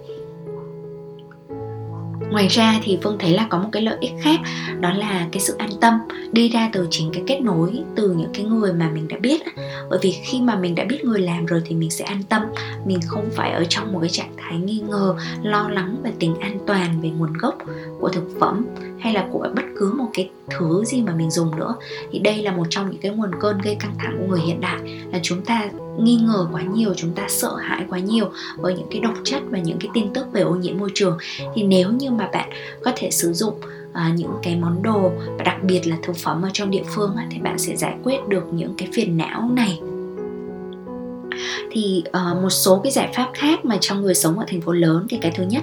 ngoài 2.30 2.48
ra 2.48 2.80
thì 2.82 2.98
phương 3.02 3.16
thấy 3.18 3.30
là 3.30 3.46
có 3.50 3.58
một 3.58 3.68
cái 3.72 3.82
lợi 3.82 3.96
ích 4.00 4.12
khác, 4.22 4.40
đó 4.80 4.92
là 4.92 5.28
cái 5.32 5.40
sự 5.40 5.54
an 5.58 5.70
tâm, 5.80 5.94
đi 6.32 6.48
ra 6.48 6.70
từ 6.72 6.86
chính 6.90 7.10
cái 7.12 7.22
kết 7.26 7.40
nối 7.40 7.82
từ 7.96 8.10
những 8.10 8.30
cái 8.34 8.44
người 8.44 8.72
mà 8.72 8.90
mình 8.94 9.08
đã 9.08 9.16
biết 9.20 9.42
bởi 9.90 9.98
vì 10.02 10.10
khi 10.10 10.40
mà 10.40 10.56
mình 10.56 10.74
đã 10.74 10.84
biết 10.84 11.04
người 11.04 11.20
làm 11.20 11.46
rồi 11.46 11.62
thì 11.64 11.74
mình 11.74 11.90
sẽ 11.90 12.04
an 12.04 12.22
tâm, 12.28 12.42
mình 12.84 12.98
không 13.06 13.28
phải 13.32 13.52
ở 13.52 13.64
trong 13.68 13.92
một 13.92 13.98
cái 14.00 14.10
trạng 14.10 14.32
thái 14.36 14.58
nghi 14.58 14.82
ngờ, 14.88 15.14
lo 15.42 15.68
lắng 15.68 15.96
về 16.02 16.10
tính 16.18 16.34
an 16.40 16.58
toàn, 16.66 17.00
về 17.02 17.08
nguồn 17.08 17.32
gốc 17.32 17.58
của 18.00 18.08
thực 18.08 18.28
phẩm 18.40 18.66
hay 19.06 19.14
là 19.14 19.28
của 19.32 19.48
bất 19.56 19.62
cứ 19.78 19.92
một 19.92 20.08
cái 20.12 20.30
thứ 20.50 20.84
gì 20.84 21.02
mà 21.02 21.14
mình 21.14 21.30
dùng 21.30 21.56
nữa. 21.56 21.74
Thì 22.12 22.18
đây 22.18 22.42
là 22.42 22.52
một 22.52 22.66
trong 22.70 22.90
những 22.90 23.00
cái 23.00 23.12
nguồn 23.12 23.30
cơn 23.40 23.58
gây 23.58 23.76
căng 23.80 23.94
thẳng 23.98 24.16
của 24.18 24.26
người 24.26 24.40
hiện 24.40 24.60
đại 24.60 24.78
là 25.12 25.18
chúng 25.22 25.42
ta 25.42 25.68
nghi 25.98 26.16
ngờ 26.16 26.48
quá 26.52 26.62
nhiều 26.62 26.94
chúng 26.96 27.12
ta 27.12 27.26
sợ 27.28 27.54
hãi 27.56 27.84
quá 27.88 27.98
nhiều 27.98 28.30
với 28.56 28.74
những 28.74 28.86
cái 28.90 29.00
độc 29.00 29.14
chất 29.24 29.42
và 29.50 29.58
những 29.58 29.78
cái 29.78 29.90
tin 29.94 30.12
tức 30.14 30.26
về 30.32 30.40
ô 30.40 30.54
nhiễm 30.54 30.78
môi 30.78 30.90
trường. 30.94 31.18
Thì 31.54 31.62
nếu 31.62 31.92
như 31.92 32.10
mà 32.10 32.28
bạn 32.32 32.50
có 32.84 32.92
thể 32.96 33.10
sử 33.10 33.32
dụng 33.32 33.54
À, 33.92 34.12
những 34.16 34.32
cái 34.42 34.56
món 34.56 34.82
đồ 34.82 35.12
và 35.38 35.44
đặc 35.44 35.56
biệt 35.62 35.86
là 35.86 35.96
thực 36.02 36.16
phẩm 36.16 36.42
ở 36.42 36.48
trong 36.52 36.70
địa 36.70 36.82
phương 36.94 37.16
thì 37.30 37.38
bạn 37.38 37.58
sẽ 37.58 37.76
giải 37.76 37.94
quyết 38.04 38.28
được 38.28 38.44
những 38.52 38.74
cái 38.78 38.88
phiền 38.92 39.16
não 39.16 39.50
này 39.52 39.80
thì 41.76 42.02
uh, 42.08 42.42
một 42.42 42.50
số 42.50 42.80
cái 42.82 42.92
giải 42.92 43.12
pháp 43.14 43.30
khác 43.34 43.64
mà 43.64 43.76
cho 43.80 43.94
người 43.94 44.14
sống 44.14 44.38
ở 44.38 44.44
thành 44.48 44.60
phố 44.60 44.72
lớn 44.72 45.06
thì 45.08 45.18
cái 45.20 45.32
thứ 45.36 45.42
nhất 45.42 45.62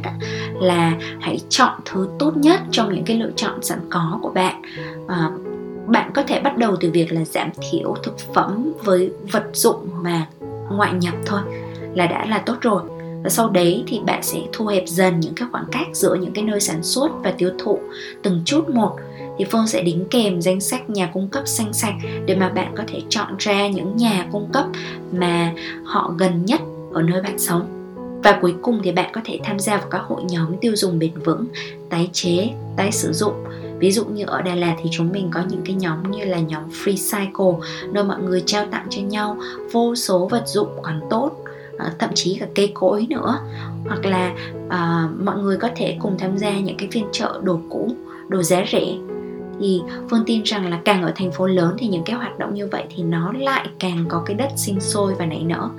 là 0.62 0.98
hãy 1.20 1.39
chọn 1.50 1.79
thứ 1.86 2.08
tốt 2.20 2.38
nhất 2.38 2.60
trong 2.72 2.93
những 2.93 3.03
cái 3.03 3.17
lựa 3.17 3.32
chọn 3.36 3.63
sẵn 3.63 3.79
có 3.89 4.20
của 4.22 4.29
bạn. 4.29 4.62
Uh, 5.05 5.12
bạn 5.88 6.12
có 6.13 6.24
thể 6.24 6.39
bắt 6.39 6.58
đầu 6.58 6.75
từ 6.79 6.91
việc 6.91 7.12
là 7.12 7.25
giảm 7.25 7.50
thiểu 7.72 7.96
thực 8.03 8.20
phẩm 8.34 8.74
với 8.84 9.12
vật 9.32 9.43
dụng 9.53 9.89
mà 10.01 10.27
ngoại 10.72 10.93
nhập 10.93 11.13
thôi 11.25 11.41
là 11.96 12.08
đã 12.08 12.25
là 12.25 12.38
tốt 12.38 12.55
rồi. 12.62 12.82
Và 13.24 13.29
sau 13.29 13.50
đấy 13.50 13.84
thì 13.88 14.00
bạn 14.05 14.24
sẽ 14.24 14.39
thu 14.53 14.65
hẹp 14.65 14.84
dần 14.88 15.20
những 15.20 15.34
cái 15.36 15.48
khoảng 15.51 15.65
cách 15.72 15.88
giữa 15.93 16.15
những 16.15 16.34
cái 16.34 16.43
nơi 16.43 16.60
sản 16.60 16.84
xuất 16.84 17.10
và 17.24 17.32
tiêu 17.32 17.50
thụ 17.60 17.79
từng 18.24 18.41
chút 18.46 18.70
một 18.70 18.96
thì 19.37 19.45
Phương 19.51 19.67
sẽ 19.67 19.81
đính 19.81 20.05
kèm 20.11 20.41
danh 20.41 20.61
sách 20.61 20.89
nhà 20.89 21.09
cung 21.13 21.27
cấp 21.27 21.43
xanh 21.45 21.73
sạch 21.73 21.95
để 22.25 22.35
mà 22.35 22.49
bạn 22.49 22.73
có 22.77 22.83
thể 22.87 23.01
chọn 23.09 23.35
ra 23.39 23.67
những 23.67 23.97
nhà 23.97 24.27
cung 24.31 24.49
cấp 24.53 24.65
mà 25.11 25.53
họ 25.83 26.13
gần 26.17 26.45
nhất 26.45 26.61
ở 26.93 27.01
nơi 27.01 27.21
bạn 27.21 27.39
sống. 27.39 27.79
Và 28.23 28.39
cuối 28.41 28.55
cùng 28.61 28.79
thì 28.83 28.91
bạn 28.91 29.09
có 29.13 29.21
thể 29.25 29.39
tham 29.43 29.59
gia 29.59 29.77
vào 29.77 29.87
các 29.89 30.01
hội 30.01 30.21
nhóm 30.29 30.57
tiêu 30.61 30.75
dùng 30.75 30.99
bền 30.99 31.11
vững 31.25 31.45
tái 31.89 32.09
chế 32.13 32.49
tái 32.77 32.91
sử 32.91 33.13
dụng. 33.13 33.33
Ví 33.79 33.91
dụ 33.91 34.05
như 34.05 34.25
ở 34.25 34.41
Đà 34.41 34.55
Lạt 34.55 34.75
thì 34.83 34.89
chúng 34.91 35.11
mình 35.11 35.29
có 35.31 35.43
những 35.49 35.61
cái 35.65 35.75
nhóm 35.75 36.11
như 36.11 36.25
là 36.25 36.39
nhóm 36.39 36.61
Free 36.69 37.25
Cycle 37.25 37.69
nơi 37.91 38.03
mọi 38.03 38.21
người 38.21 38.43
trao 38.45 38.65
tặng 38.65 38.87
cho 38.89 39.01
nhau 39.01 39.37
vô 39.71 39.95
số 39.95 40.27
vật 40.27 40.43
dụng 40.47 40.67
còn 40.81 41.01
tốt 41.09 41.31
ờ, 41.77 41.89
thậm 41.99 42.09
chí 42.13 42.37
cả 42.39 42.47
cây 42.55 42.71
cối 42.73 43.07
nữa. 43.09 43.39
Hoặc 43.87 44.05
là 44.05 44.33
uh, 44.65 45.21
mọi 45.25 45.37
người 45.37 45.57
có 45.57 45.69
thể 45.75 45.97
cùng 45.99 46.17
tham 46.17 46.37
gia 46.37 46.59
những 46.59 46.77
cái 46.77 46.87
phiên 46.91 47.05
chợ 47.11 47.41
đồ 47.43 47.59
cũ 47.69 47.91
đồ 48.27 48.43
giá 48.43 48.65
rẻ 48.71 48.95
thì 49.60 49.81
phương 50.10 50.24
tin 50.25 50.43
rằng 50.43 50.69
là 50.69 50.81
càng 50.86 51.03
ở 51.03 51.12
thành 51.15 51.31
phố 51.31 51.48
lớn 51.48 51.75
thì 51.79 51.88
những 51.88 52.03
cái 52.03 52.15
hoạt 52.15 52.39
động 52.39 52.53
như 52.53 52.67
vậy 52.67 52.83
thì 52.95 53.03
nó 53.03 53.33
lại 53.33 53.67
càng 53.79 54.05
có 54.10 54.24
cái 54.25 54.36
đất 54.36 54.51
sinh 54.55 54.79
sôi 54.79 55.13
và 55.19 55.25
nảy 55.25 55.43
nở. 55.43 55.69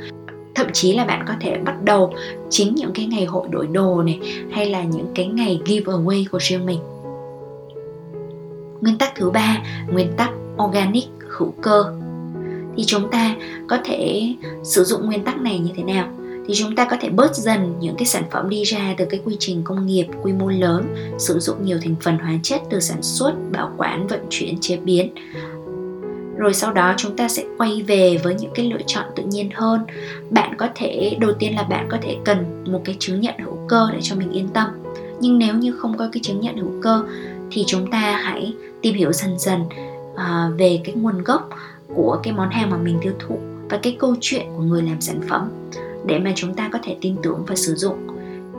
Thậm 0.55 0.67
chí 0.73 0.93
là 0.93 1.05
bạn 1.05 1.25
có 1.29 1.35
thể 1.41 1.59
bắt 1.59 1.75
đầu 1.85 2.15
chính 2.51 2.75
những 2.75 2.91
cái 2.95 3.07
ngày 3.07 3.25
hội 3.25 3.49
đổi 3.51 3.67
đồ 3.67 4.03
này, 4.03 4.21
hay 4.51 4.71
là 4.71 4.83
những 4.83 5.07
cái 5.15 5.27
ngày 5.27 5.61
giveaway 5.65 6.25
của 6.31 6.39
riêng 6.39 6.67
mình. 6.67 6.79
Nguyên 8.81 8.99
tắc 8.99 9.13
thứ 9.15 9.31
ba, 9.31 9.63
nguyên 9.93 10.13
tắc 10.17 10.31
organic 10.65 11.05
hữu 11.29 11.55
cơ. 11.61 11.85
Thì 12.77 12.85
chúng 12.87 13.11
ta 13.11 13.37
có 13.69 13.79
thể 13.85 14.35
sử 14.63 14.85
dụng 14.85 15.07
nguyên 15.07 15.25
tắc 15.25 15.41
này 15.41 15.59
như 15.59 15.71
thế 15.77 15.83
nào? 15.83 16.09
Thì 16.47 16.55
chúng 16.55 16.77
ta 16.77 16.85
có 16.91 16.97
thể 17.01 17.09
bớt 17.09 17.37
dần 17.37 17.75
những 17.81 17.97
cái 17.97 18.07
sản 18.07 18.23
phẩm 18.31 18.49
đi 18.49 18.63
ra 18.63 18.95
từ 18.99 19.05
cái 19.05 19.21
quy 19.25 19.37
trình 19.39 19.63
công 19.65 19.87
nghiệp 19.87 20.07
quy 20.23 20.33
mô 20.33 20.49
lớn 20.49 20.95
sử 21.19 21.39
dụng 21.39 21.65
nhiều 21.65 21.79
thành 21.83 21.95
phần 22.01 22.19
hóa 22.19 22.33
chất 22.43 22.61
từ 22.71 22.81
sản 22.81 23.03
xuất 23.03 23.33
bảo 23.53 23.73
quản 23.77 24.07
vận 24.07 24.21
chuyển 24.31 24.59
chế 24.61 24.77
biến. 24.77 25.15
Rồi 26.37 26.55
sau 26.55 26.73
đó 26.73 26.95
chúng 26.97 27.17
ta 27.17 27.29
sẽ 27.29 27.45
quay 27.59 27.83
về 27.83 28.19
với 28.23 28.35
những 28.35 28.51
cái 28.55 28.71
lựa 28.71 28.81
chọn 28.87 29.05
tự 29.17 29.23
nhiên 29.23 29.51
hơn. 29.55 29.81
Bạn 30.31 30.55
có 30.59 30.69
thể 30.75 31.17
đầu 31.21 31.33
tiên 31.33 31.55
là 31.55 31.63
bạn 31.63 31.89
có 31.91 31.99
thể 32.03 32.17
cần 32.25 32.65
một 32.73 32.81
cái 32.85 32.97
chứng 32.99 33.21
nhận 33.21 33.35
hữu 33.39 33.59
cơ 33.69 33.89
để 33.93 33.99
cho 34.03 34.17
mình 34.17 34.31
yên 34.31 34.49
tâm. 34.49 34.69
Nhưng 35.21 35.39
nếu 35.39 35.55
như 35.55 35.73
không 35.73 35.97
có 35.99 36.09
cái 36.13 36.21
chứng 36.23 36.41
nhận 36.41 36.57
hữu 36.57 36.73
cơ 36.83 37.05
thì 37.51 37.65
chúng 37.67 37.91
ta 37.91 38.17
hãy 38.23 38.55
tìm 38.83 38.95
hiểu 38.95 39.13
dần 39.13 39.39
dần 39.39 39.61
uh, 40.15 40.59
về 40.59 40.81
cái 40.85 40.95
nguồn 40.95 41.23
gốc 41.23 41.49
của 41.95 42.21
cái 42.23 42.33
món 42.33 42.51
hàng 42.51 42.71
mà 42.71 42.77
mình 42.77 42.99
tiêu 43.03 43.13
thụ 43.19 43.39
và 43.71 43.79
cái 43.83 43.97
câu 43.99 44.15
chuyện 44.21 44.47
của 44.57 44.63
người 44.63 44.83
làm 44.83 45.01
sản 45.01 45.21
phẩm 45.29 45.51
để 46.07 46.19
mà 46.19 46.33
chúng 46.37 46.55
ta 46.55 46.69
có 46.73 46.79
thể 46.83 46.97
tin 47.01 47.17
tưởng 47.23 47.45
và 47.47 47.55
sử 47.55 47.75
dụng. 47.75 48.07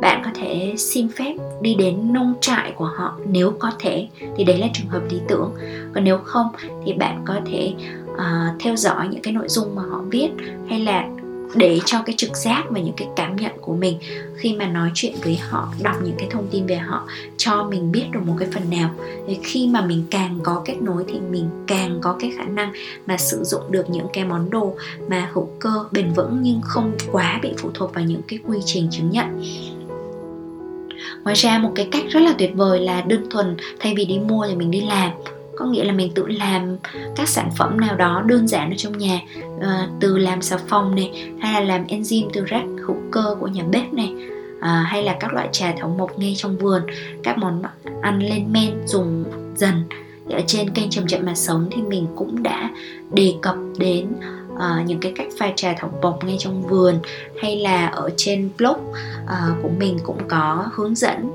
Bạn 0.01 0.21
có 0.25 0.31
thể 0.33 0.73
xin 0.77 1.09
phép 1.09 1.33
đi 1.61 1.75
đến 1.75 2.13
nông 2.13 2.33
trại 2.41 2.71
của 2.71 2.85
họ 2.85 3.17
nếu 3.25 3.53
có 3.59 3.71
thể 3.79 4.07
thì 4.35 4.43
đấy 4.43 4.57
là 4.57 4.67
trường 4.73 4.87
hợp 4.87 5.01
lý 5.09 5.19
tưởng. 5.27 5.53
Còn 5.93 6.03
nếu 6.03 6.17
không 6.17 6.47
thì 6.85 6.93
bạn 6.93 7.21
có 7.25 7.35
thể 7.45 7.73
uh, 8.13 8.59
theo 8.59 8.75
dõi 8.75 9.07
những 9.11 9.21
cái 9.21 9.33
nội 9.33 9.49
dung 9.49 9.75
mà 9.75 9.81
họ 9.89 10.01
viết 10.11 10.29
hay 10.69 10.79
là 10.79 11.09
để 11.53 11.79
cho 11.85 12.01
cái 12.05 12.15
trực 12.17 12.37
giác 12.37 12.63
và 12.69 12.79
những 12.79 12.93
cái 12.97 13.07
cảm 13.15 13.35
nhận 13.35 13.51
của 13.61 13.75
mình 13.75 13.97
khi 14.35 14.55
mà 14.55 14.67
nói 14.67 14.89
chuyện 14.93 15.13
với 15.23 15.35
họ, 15.35 15.73
đọc 15.81 15.95
những 16.03 16.15
cái 16.17 16.27
thông 16.31 16.47
tin 16.51 16.65
về 16.65 16.75
họ, 16.75 17.07
cho 17.37 17.63
mình 17.63 17.91
biết 17.91 18.03
được 18.11 18.19
một 18.25 18.35
cái 18.39 18.47
phần 18.53 18.69
nào. 18.69 18.89
Thì 19.27 19.37
khi 19.43 19.67
mà 19.67 19.81
mình 19.81 20.03
càng 20.11 20.39
có 20.43 20.61
kết 20.65 20.75
nối 20.81 21.03
thì 21.07 21.19
mình 21.19 21.49
càng 21.67 21.97
có 22.01 22.15
cái 22.19 22.31
khả 22.37 22.43
năng 22.43 22.73
mà 23.05 23.17
sử 23.17 23.43
dụng 23.43 23.63
được 23.69 23.89
những 23.89 24.07
cái 24.13 24.25
món 24.25 24.49
đồ 24.49 24.75
mà 25.07 25.29
hữu 25.33 25.49
cơ, 25.59 25.85
bền 25.91 26.13
vững 26.13 26.39
nhưng 26.41 26.61
không 26.61 26.91
quá 27.11 27.39
bị 27.41 27.53
phụ 27.57 27.69
thuộc 27.73 27.93
vào 27.93 28.03
những 28.03 28.21
cái 28.27 28.39
quy 28.47 28.59
trình 28.65 28.87
chứng 28.91 29.09
nhận. 29.09 29.43
Ngoài 31.23 31.35
ra 31.35 31.59
một 31.59 31.71
cái 31.75 31.87
cách 31.91 32.03
rất 32.09 32.19
là 32.19 32.35
tuyệt 32.37 32.51
vời 32.55 32.79
là 32.79 33.01
đơn 33.01 33.25
thuần 33.29 33.57
thay 33.79 33.93
vì 33.95 34.05
đi 34.05 34.19
mua 34.19 34.47
thì 34.47 34.55
mình 34.55 34.71
đi 34.71 34.81
làm 34.81 35.11
có 35.57 35.65
nghĩa 35.65 35.83
là 35.83 35.93
mình 35.93 36.12
tự 36.15 36.25
làm 36.27 36.77
các 37.15 37.29
sản 37.29 37.50
phẩm 37.57 37.79
nào 37.79 37.95
đó 37.95 38.24
đơn 38.25 38.47
giản 38.47 38.69
ở 38.69 38.75
trong 38.77 38.97
nhà 38.97 39.19
à, 39.62 39.88
từ 40.00 40.17
làm 40.17 40.41
xà 40.41 40.57
phòng 40.57 40.95
này 40.95 41.31
hay 41.39 41.53
là 41.53 41.59
làm 41.75 41.88
enzyme 41.88 42.29
từ 42.33 42.45
rác 42.45 42.63
hữu 42.88 42.97
cơ 43.12 43.35
của 43.39 43.47
nhà 43.47 43.63
bếp 43.71 43.93
này 43.93 44.13
à, 44.62 44.85
hay 44.88 45.03
là 45.03 45.17
các 45.19 45.33
loại 45.33 45.50
trà 45.51 45.74
thảo 45.77 45.95
mộc 45.97 46.19
ngay 46.19 46.33
trong 46.38 46.57
vườn 46.57 46.81
các 47.24 47.38
món 47.38 47.63
ăn 48.01 48.19
lên 48.19 48.51
men 48.51 48.88
dùng 48.88 49.24
dần 49.55 49.83
ở 50.29 50.41
trên 50.47 50.69
kênh 50.69 50.89
chậm 50.89 51.07
chậm 51.07 51.25
mà 51.25 51.35
sống 51.35 51.67
thì 51.71 51.81
mình 51.81 52.07
cũng 52.15 52.43
đã 52.43 52.69
đề 53.13 53.33
cập 53.41 53.55
đến 53.77 54.07
uh, 54.53 54.85
những 54.85 55.00
cái 55.00 55.13
cách 55.15 55.27
pha 55.38 55.51
trà 55.55 55.74
thảo 55.79 55.91
mộc 56.01 56.24
ngay 56.25 56.35
trong 56.39 56.62
vườn 56.62 56.95
hay 57.41 57.57
là 57.57 57.88
ở 57.88 58.09
trên 58.17 58.50
blog 58.57 58.77
uh, 59.24 59.63
của 59.63 59.69
mình 59.79 59.97
cũng 60.03 60.17
có 60.27 60.65
hướng 60.74 60.95
dẫn 60.95 61.31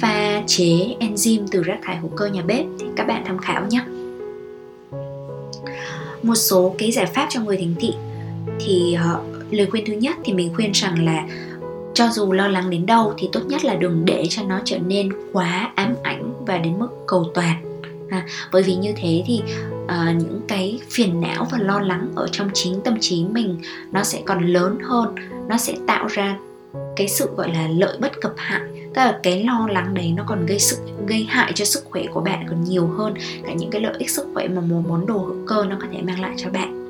pha 0.00 0.42
chế 0.46 0.96
enzyme 1.00 1.46
từ 1.50 1.62
rác 1.62 1.78
thải 1.82 1.96
hữu 1.96 2.10
cơ 2.16 2.26
nhà 2.26 2.42
bếp. 2.42 2.66
Thì 2.78 2.86
các 2.96 3.06
bạn 3.06 3.24
tham 3.26 3.38
khảo 3.38 3.66
nhé. 3.66 3.84
Một 6.22 6.34
số 6.34 6.74
cái 6.78 6.92
giải 6.92 7.06
pháp 7.06 7.26
cho 7.30 7.40
người 7.40 7.56
thành 7.56 7.74
thị. 7.78 7.94
Thì 8.60 8.96
uh, 9.14 9.52
lời 9.52 9.66
khuyên 9.70 9.84
thứ 9.86 9.92
nhất 9.92 10.16
thì 10.24 10.32
mình 10.32 10.54
khuyên 10.54 10.72
rằng 10.72 11.04
là 11.04 11.26
cho 11.94 12.08
dù 12.08 12.32
lo 12.32 12.48
lắng 12.48 12.70
đến 12.70 12.86
đâu 12.86 13.14
thì 13.18 13.28
tốt 13.32 13.40
nhất 13.46 13.64
là 13.64 13.74
đừng 13.74 14.04
để 14.04 14.26
cho 14.30 14.42
nó 14.42 14.60
trở 14.64 14.78
nên 14.78 15.12
quá 15.32 15.72
ám 15.74 15.94
ảnh 16.02 16.32
và 16.46 16.58
đến 16.58 16.78
mức 16.78 16.88
cầu 17.06 17.30
toàn. 17.34 17.80
À, 18.10 18.26
bởi 18.52 18.62
vì 18.62 18.74
như 18.74 18.92
thế 18.96 19.22
thì 19.26 19.42
uh, 19.84 20.16
những 20.16 20.40
cái 20.48 20.80
phiền 20.90 21.20
não 21.20 21.46
và 21.52 21.58
lo 21.58 21.80
lắng 21.80 22.12
ở 22.14 22.28
trong 22.32 22.50
chính 22.54 22.80
tâm 22.80 22.96
trí 23.00 23.24
mình 23.24 23.58
nó 23.92 24.02
sẽ 24.02 24.22
còn 24.24 24.46
lớn 24.46 24.78
hơn. 24.82 25.14
Nó 25.48 25.56
sẽ 25.56 25.74
tạo 25.86 26.06
ra 26.06 26.36
cái 26.96 27.08
sự 27.08 27.28
gọi 27.36 27.52
là 27.52 27.68
lợi 27.68 27.96
bất 28.00 28.20
cập 28.20 28.32
hại 28.36 28.60
tức 28.94 29.00
là 29.00 29.18
cái 29.22 29.44
lo 29.44 29.68
lắng 29.70 29.94
đấy 29.94 30.12
nó 30.16 30.24
còn 30.26 30.46
gây 30.46 30.58
sức, 30.58 30.78
gây 31.06 31.26
hại 31.28 31.52
cho 31.52 31.64
sức 31.64 31.84
khỏe 31.90 32.02
của 32.12 32.20
bạn 32.20 32.46
còn 32.48 32.64
nhiều 32.64 32.86
hơn. 32.86 33.14
Cả 33.46 33.52
những 33.52 33.70
cái 33.70 33.80
lợi 33.80 33.94
ích 33.98 34.10
sức 34.10 34.26
khỏe 34.34 34.48
mà 34.48 34.60
một 34.60 34.82
món 34.88 35.06
đồ 35.06 35.18
hữu 35.18 35.46
cơ 35.46 35.64
nó 35.64 35.76
có 35.80 35.86
thể 35.92 36.02
mang 36.02 36.20
lại 36.20 36.34
cho 36.36 36.50
bạn. 36.50 36.80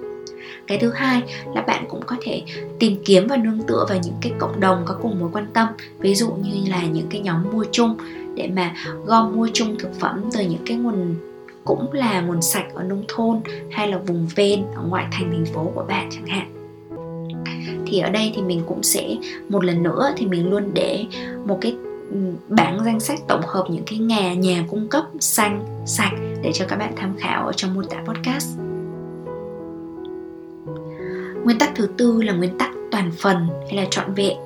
Cái 0.67 0.79
thứ 0.79 0.91
hai 0.91 1.23
là 1.55 1.63
bạn 1.63 1.85
cũng 1.89 2.01
có 2.07 2.17
thể 2.23 2.43
tìm 2.79 2.97
kiếm 3.05 3.27
và 3.27 3.37
nương 3.37 3.63
tựa 3.63 3.87
vào 3.89 3.99
những 4.05 4.15
cái 4.21 4.33
cộng 4.39 4.61
đồng 4.61 4.83
có 4.85 4.97
cùng 5.03 5.21
mối 5.21 5.31
quan 5.33 5.47
tâm. 5.53 5.69
Ví 5.99 6.15
dụ 6.15 6.31
như 6.31 6.71
là 6.71 6.83
những 6.87 7.07
cái 7.11 7.21
nhóm 7.21 7.53
mua 7.53 7.65
chung, 7.73 7.97
để 8.35 8.51
mà 8.57 8.75
gom 9.07 9.37
mua 9.37 9.49
chung 9.53 9.77
thực 9.79 10.01
phẩm 10.01 10.23
từ 10.33 10.41
những 10.41 10.63
cái 10.67 10.77
nguồn, 10.77 11.15
cũng 11.65 11.93
là 11.93 12.21
nguồn 12.21 12.43
sạch 12.43 12.67
ở 12.75 12.83
nông 12.83 13.05
thôn 13.09 13.41
hay 13.71 13.89
là 13.89 13.99
vùng 13.99 14.29
ven 14.35 14.65
ở 14.75 14.83
ngoại 14.89 15.07
thành 15.13 15.31
thành 15.31 15.55
phố 15.55 15.71
của 15.75 15.85
bạn 15.89 16.09
chẳng 16.13 16.27
hạn. 16.27 16.51
Thì 17.87 17.99
ở 17.99 18.11
đây 18.11 18.33
thì 18.37 18.43
mình 18.43 18.63
cũng 18.67 18.83
sẽ, 18.83 19.17
một 19.49 19.65
lần 19.65 19.83
nữa 19.83 20.13
thì 20.17 20.27
mình 20.27 20.51
luôn 20.51 20.71
để 20.75 21.05
một 21.45 21.59
cái 21.61 21.77
bảng 22.49 22.85
danh 22.85 23.01
sách 23.01 23.19
tổng 23.29 23.43
hợp 23.47 23.65
những 23.69 23.85
cái 23.87 23.99
nhà 23.99 24.35
nhà 24.35 24.65
cung 24.71 24.89
cấp 24.89 25.05
xanh 25.21 25.65
sạch 25.87 26.13
để 26.43 26.53
cho 26.55 26.65
các 26.69 26.77
bạn 26.77 26.93
tham 26.97 27.15
khảo 27.19 27.47
ở 27.47 27.53
trong 27.53 27.75
mô 27.75 27.83
tả 27.83 27.97
podcast. 28.07 28.59
Nguyên 31.45 31.59
tắc 31.59 31.73
thứ 31.75 31.89
tư 31.97 32.23
là 32.23 32.33
nguyên 32.33 32.59
tắc 32.59 32.71
toàn 32.91 33.11
phần 33.19 33.49
hay 33.67 33.77
là 33.77 33.85
trọn 33.91 34.15
vẹn. 34.15 34.37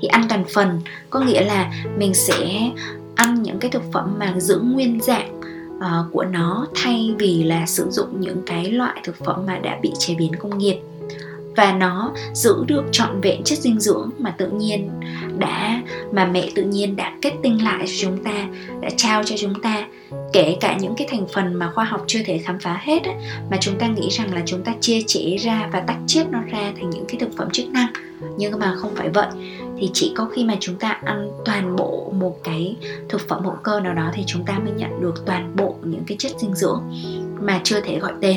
Thì 0.00 0.08
ăn 0.08 0.26
toàn 0.28 0.44
phần 0.54 0.80
có 1.10 1.20
nghĩa 1.20 1.44
là 1.44 1.72
mình 1.98 2.14
sẽ 2.14 2.70
ăn 3.14 3.42
những 3.42 3.58
cái 3.58 3.70
thực 3.70 3.82
phẩm 3.92 4.14
mà 4.18 4.34
giữ 4.40 4.60
nguyên 4.64 5.00
dạng 5.00 5.40
uh, 5.76 6.12
của 6.12 6.24
nó 6.24 6.66
thay 6.74 7.14
vì 7.18 7.44
là 7.44 7.66
sử 7.66 7.90
dụng 7.90 8.20
những 8.20 8.42
cái 8.46 8.70
loại 8.70 9.00
thực 9.04 9.16
phẩm 9.24 9.46
mà 9.46 9.58
đã 9.58 9.78
bị 9.82 9.92
chế 9.98 10.14
biến 10.14 10.32
công 10.38 10.58
nghiệp 10.58 10.78
và 11.56 11.72
nó 11.72 12.12
giữ 12.32 12.64
được 12.66 12.84
trọn 12.92 13.20
vẹn 13.20 13.42
chất 13.44 13.58
dinh 13.58 13.80
dưỡng 13.80 14.10
mà 14.18 14.30
tự 14.30 14.50
nhiên 14.50 14.90
đã, 15.38 15.82
mà 16.12 16.24
mẹ 16.24 16.48
tự 16.54 16.62
nhiên 16.62 16.96
đã 16.96 17.12
kết 17.22 17.32
tinh 17.42 17.64
lại 17.64 17.84
cho 17.86 17.92
chúng 18.00 18.24
ta, 18.24 18.48
đã 18.80 18.88
trao 18.96 19.24
cho 19.24 19.36
chúng 19.38 19.60
ta. 19.62 19.86
Kể 20.32 20.56
cả 20.60 20.76
những 20.80 20.94
cái 20.96 21.06
thành 21.10 21.26
phần 21.34 21.54
mà 21.54 21.70
khoa 21.74 21.84
học 21.84 22.04
chưa 22.06 22.22
thể 22.26 22.38
khám 22.38 22.58
phá 22.58 22.80
hết 22.82 23.04
á, 23.04 23.12
mà 23.50 23.56
chúng 23.60 23.78
ta 23.78 23.86
nghĩ 23.86 24.08
rằng 24.10 24.34
là 24.34 24.42
chúng 24.46 24.62
ta 24.62 24.72
chia 24.80 25.00
chỉ 25.06 25.36
ra 25.36 25.68
và 25.72 25.80
tách 25.80 25.98
chiết 26.06 26.30
nó 26.30 26.40
ra 26.40 26.72
thành 26.76 26.90
những 26.90 27.04
cái 27.08 27.16
thực 27.20 27.36
phẩm 27.36 27.48
chức 27.52 27.68
năng. 27.68 27.88
Nhưng 28.36 28.58
mà 28.58 28.74
không 28.76 28.94
phải 28.94 29.08
vậy. 29.08 29.26
Thì 29.78 29.90
chỉ 29.92 30.12
có 30.16 30.24
khi 30.24 30.44
mà 30.44 30.54
chúng 30.60 30.76
ta 30.76 31.00
ăn 31.04 31.30
toàn 31.44 31.76
bộ 31.76 32.12
một 32.18 32.36
cái 32.44 32.76
thực 33.08 33.28
phẩm 33.28 33.44
hữu 33.44 33.56
cơ 33.62 33.80
nào 33.80 33.94
đó 33.94 34.10
thì 34.14 34.22
chúng 34.26 34.44
ta 34.44 34.58
mới 34.58 34.72
nhận 34.76 35.00
được 35.00 35.26
toàn 35.26 35.56
bộ 35.56 35.76
những 35.84 36.04
cái 36.06 36.16
chất 36.18 36.32
dinh 36.38 36.54
dưỡng 36.54 36.82
mà 37.40 37.60
chưa 37.64 37.80
thể 37.80 37.98
gọi 37.98 38.12
tên 38.20 38.36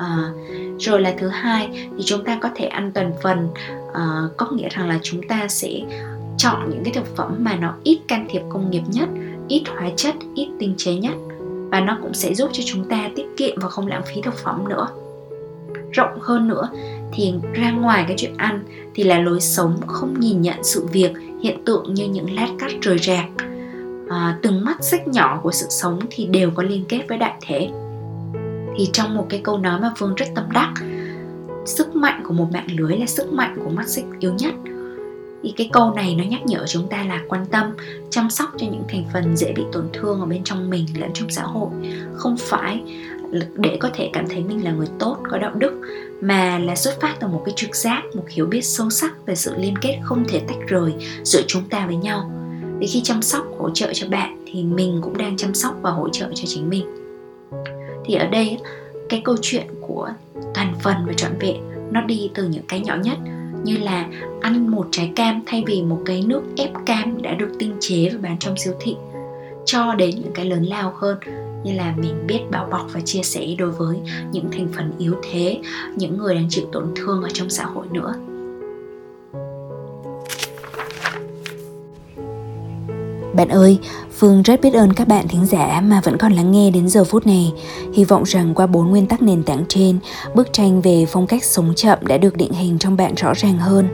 à, 0.00 0.32
rồi 0.78 1.00
là 1.00 1.14
thứ 1.18 1.28
hai 1.28 1.88
thì 1.96 2.02
chúng 2.04 2.24
ta 2.24 2.38
có 2.40 2.48
thể 2.54 2.64
ăn 2.64 2.92
toàn 2.94 3.12
phần. 3.22 3.48
À, 3.94 4.22
có 4.36 4.46
nghĩa 4.50 4.68
rằng 4.68 4.88
là 4.88 4.98
chúng 5.02 5.28
ta 5.28 5.48
sẽ 5.48 5.80
chọn 6.38 6.70
những 6.70 6.84
cái 6.84 6.94
thực 6.94 7.16
phẩm 7.16 7.36
mà 7.38 7.56
nó 7.56 7.74
ít 7.82 8.00
can 8.08 8.26
thiệp 8.30 8.42
công 8.48 8.70
nghiệp 8.70 8.82
nhất 8.88 9.08
ít 9.48 9.62
hóa 9.68 9.90
chất 9.96 10.14
ít 10.34 10.48
tinh 10.58 10.74
chế 10.76 10.94
nhất. 10.94 11.14
Và 11.70 11.80
nó 11.80 11.98
cũng 12.02 12.14
sẽ 12.14 12.34
giúp 12.34 12.50
cho 12.52 12.62
chúng 12.66 12.88
ta 12.88 13.10
tiết 13.16 13.26
kiệm 13.36 13.58
và 13.60 13.68
không 13.68 13.86
lãng 13.86 14.02
phí 14.06 14.20
thực 14.22 14.34
phẩm 14.34 14.68
nữa. 14.68 14.88
Rộng 15.92 16.18
hơn 16.20 16.48
nữa 16.48 16.68
thì 17.12 17.34
ra 17.54 17.70
ngoài 17.70 18.04
cái 18.08 18.16
chuyện 18.18 18.36
ăn 18.36 18.64
thì 18.94 19.02
là 19.02 19.18
lối 19.18 19.40
sống 19.40 19.76
không 19.86 20.20
nhìn 20.20 20.42
nhận 20.42 20.64
sự 20.64 20.86
việc 20.92 21.12
hiện 21.42 21.64
tượng 21.64 21.94
như 21.94 22.08
những 22.08 22.34
lát 22.34 22.48
cắt 22.58 22.72
rời 22.80 22.98
rạc. 22.98 23.24
À, 24.08 24.38
từng 24.42 24.64
mắt 24.64 24.84
xích 24.84 25.08
nhỏ 25.08 25.40
của 25.42 25.52
sự 25.52 25.66
sống 25.70 25.98
thì 26.10 26.26
đều 26.26 26.50
có 26.50 26.62
liên 26.62 26.84
kết 26.88 27.00
với 27.08 27.18
đại 27.18 27.34
thể 27.40 27.70
thì 28.80 28.90
trong 28.92 29.16
một 29.16 29.26
cái 29.28 29.40
câu 29.44 29.58
nói 29.58 29.80
mà 29.80 29.92
phương 29.96 30.14
rất 30.14 30.26
tâm 30.34 30.44
đắc, 30.52 30.74
sức 31.66 31.96
mạnh 31.96 32.22
của 32.24 32.32
một 32.32 32.48
mạng 32.52 32.66
lưới 32.76 32.96
là 32.96 33.06
sức 33.06 33.32
mạnh 33.32 33.56
của 33.64 33.70
mắt 33.70 33.88
xích 33.88 34.04
yếu 34.18 34.32
nhất. 34.34 34.54
Thì 35.42 35.54
cái 35.56 35.70
câu 35.72 35.94
này 35.94 36.14
nó 36.14 36.24
nhắc 36.24 36.46
nhở 36.46 36.66
chúng 36.66 36.88
ta 36.88 37.04
là 37.04 37.20
quan 37.28 37.46
tâm, 37.46 37.66
chăm 38.10 38.30
sóc 38.30 38.48
cho 38.58 38.66
những 38.66 38.84
thành 38.88 39.04
phần 39.12 39.36
dễ 39.36 39.52
bị 39.52 39.62
tổn 39.72 39.84
thương 39.92 40.20
ở 40.20 40.26
bên 40.26 40.44
trong 40.44 40.70
mình 40.70 40.86
lẫn 40.98 41.10
trong 41.14 41.30
xã 41.30 41.42
hội. 41.42 41.68
Không 42.14 42.36
phải 42.38 42.82
để 43.54 43.76
có 43.80 43.90
thể 43.94 44.10
cảm 44.12 44.28
thấy 44.28 44.44
mình 44.44 44.64
là 44.64 44.72
người 44.72 44.88
tốt, 44.98 45.16
có 45.30 45.38
đạo 45.38 45.52
đức, 45.54 45.80
mà 46.20 46.58
là 46.58 46.76
xuất 46.76 47.00
phát 47.00 47.14
từ 47.20 47.26
một 47.26 47.42
cái 47.44 47.54
trực 47.56 47.76
giác, 47.76 48.02
một 48.14 48.24
hiểu 48.28 48.46
biết 48.46 48.62
sâu 48.62 48.90
sắc 48.90 49.26
về 49.26 49.34
sự 49.34 49.54
liên 49.58 49.78
kết 49.78 49.98
không 50.02 50.24
thể 50.28 50.40
tách 50.48 50.68
rời 50.68 50.94
giữa 51.24 51.42
chúng 51.46 51.68
ta 51.68 51.86
với 51.86 51.96
nhau. 51.96 52.30
Để 52.78 52.86
khi 52.86 53.00
chăm 53.04 53.22
sóc, 53.22 53.46
hỗ 53.58 53.70
trợ 53.70 53.90
cho 53.94 54.08
bạn 54.08 54.44
thì 54.46 54.62
mình 54.62 55.00
cũng 55.02 55.18
đang 55.18 55.36
chăm 55.36 55.54
sóc 55.54 55.74
và 55.82 55.90
hỗ 55.90 56.08
trợ 56.08 56.26
cho 56.34 56.44
chính 56.46 56.70
mình 56.70 56.99
thì 58.10 58.16
ở 58.16 58.26
đây 58.26 58.58
cái 59.08 59.22
câu 59.24 59.36
chuyện 59.42 59.66
của 59.80 60.08
toàn 60.54 60.74
phần 60.82 60.96
và 61.06 61.12
trọn 61.12 61.32
vẹn 61.40 61.56
nó 61.90 62.00
đi 62.00 62.30
từ 62.34 62.44
những 62.44 62.64
cái 62.68 62.80
nhỏ 62.80 62.96
nhất 63.02 63.18
như 63.64 63.76
là 63.76 64.08
ăn 64.40 64.70
một 64.70 64.86
trái 64.90 65.12
cam 65.16 65.42
thay 65.46 65.64
vì 65.66 65.82
một 65.82 65.98
cái 66.06 66.22
nước 66.26 66.42
ép 66.56 66.70
cam 66.86 67.22
đã 67.22 67.34
được 67.34 67.50
tinh 67.58 67.76
chế 67.80 68.08
và 68.12 68.18
bán 68.22 68.36
trong 68.38 68.56
siêu 68.56 68.74
thị, 68.80 68.96
cho 69.66 69.94
đến 69.94 70.10
những 70.10 70.32
cái 70.34 70.44
lớn 70.44 70.62
lao 70.62 70.92
hơn 70.96 71.18
như 71.64 71.72
là 71.72 71.94
mình 71.96 72.26
biết 72.26 72.40
bảo 72.50 72.68
bọc 72.70 72.86
và 72.92 73.00
chia 73.00 73.22
sẻ 73.22 73.46
đối 73.58 73.70
với 73.70 73.98
những 74.32 74.48
thành 74.52 74.68
phần 74.76 74.92
yếu 74.98 75.14
thế, 75.30 75.60
những 75.96 76.18
người 76.18 76.34
đang 76.34 76.46
chịu 76.48 76.64
tổn 76.72 76.84
thương 76.96 77.22
ở 77.22 77.28
trong 77.32 77.50
xã 77.50 77.64
hội 77.64 77.86
nữa. 77.90 78.14
Bạn 83.34 83.48
ơi, 83.48 83.78
Phương 84.18 84.42
rất 84.42 84.60
biết 84.60 84.74
ơn 84.74 84.92
các 84.92 85.08
bạn 85.08 85.28
thính 85.28 85.46
giả 85.46 85.80
mà 85.84 86.00
vẫn 86.04 86.16
còn 86.16 86.32
lắng 86.32 86.52
nghe 86.52 86.70
đến 86.70 86.88
giờ 86.88 87.04
phút 87.04 87.26
này. 87.26 87.52
Hy 87.92 88.04
vọng 88.04 88.22
rằng 88.22 88.54
qua 88.54 88.66
bốn 88.66 88.90
nguyên 88.90 89.06
tắc 89.06 89.22
nền 89.22 89.42
tảng 89.42 89.64
trên, 89.68 89.98
bức 90.34 90.52
tranh 90.52 90.80
về 90.80 91.06
phong 91.08 91.26
cách 91.26 91.44
sống 91.44 91.72
chậm 91.76 91.98
đã 92.02 92.18
được 92.18 92.36
định 92.36 92.52
hình 92.52 92.78
trong 92.78 92.96
bạn 92.96 93.14
rõ 93.14 93.32
ràng 93.34 93.58
hơn. 93.58 93.88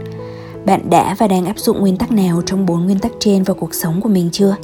Bạn 0.64 0.90
đã 0.90 1.14
và 1.18 1.28
đang 1.28 1.46
áp 1.46 1.58
dụng 1.58 1.80
nguyên 1.80 1.96
tắc 1.96 2.12
nào 2.12 2.42
trong 2.46 2.66
bốn 2.66 2.84
nguyên 2.84 2.98
tắc 2.98 3.12
trên 3.20 3.42
vào 3.42 3.54
cuộc 3.54 3.74
sống 3.74 4.00
của 4.00 4.08
mình 4.08 4.28
chưa? 4.32 4.56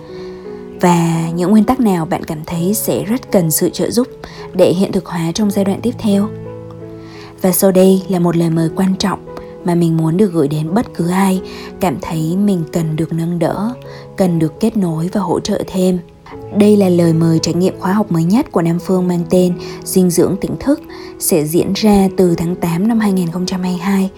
Và 0.80 1.30
những 1.34 1.50
nguyên 1.50 1.64
tắc 1.64 1.80
nào 1.80 2.04
bạn 2.04 2.24
cảm 2.24 2.44
thấy 2.46 2.74
sẽ 2.74 3.04
rất 3.04 3.32
cần 3.32 3.50
sự 3.50 3.70
trợ 3.70 3.90
giúp 3.90 4.08
để 4.52 4.72
hiện 4.72 4.92
thực 4.92 5.06
hóa 5.06 5.32
trong 5.34 5.50
giai 5.50 5.64
đoạn 5.64 5.80
tiếp 5.82 5.94
theo? 5.98 6.28
Và 7.42 7.52
sau 7.52 7.72
đây 7.72 8.02
là 8.08 8.18
một 8.18 8.36
lời 8.36 8.50
mời 8.50 8.68
quan 8.76 8.96
trọng 8.96 9.18
mà 9.64 9.74
mình 9.74 9.96
muốn 9.96 10.16
được 10.16 10.32
gửi 10.32 10.48
đến 10.48 10.74
bất 10.74 10.94
cứ 10.94 11.08
ai 11.10 11.40
cảm 11.80 11.96
thấy 12.02 12.36
mình 12.36 12.64
cần 12.72 12.96
được 12.96 13.12
nâng 13.12 13.38
đỡ, 13.38 13.74
cần 14.16 14.38
được 14.38 14.60
kết 14.60 14.76
nối 14.76 15.10
và 15.12 15.20
hỗ 15.20 15.40
trợ 15.40 15.62
thêm. 15.66 15.98
Đây 16.56 16.76
là 16.76 16.88
lời 16.88 17.12
mời 17.12 17.38
trải 17.42 17.54
nghiệm 17.54 17.80
khóa 17.80 17.92
học 17.92 18.12
mới 18.12 18.24
nhất 18.24 18.52
của 18.52 18.62
Nam 18.62 18.78
Phương 18.78 19.08
mang 19.08 19.24
tên 19.30 19.54
Dinh 19.84 20.10
dưỡng 20.10 20.36
tỉnh 20.40 20.56
thức 20.60 20.80
sẽ 21.18 21.44
diễn 21.44 21.72
ra 21.74 22.08
từ 22.16 22.34
tháng 22.34 22.54
8 22.56 22.88
năm 22.88 22.98
2022. 22.98 24.10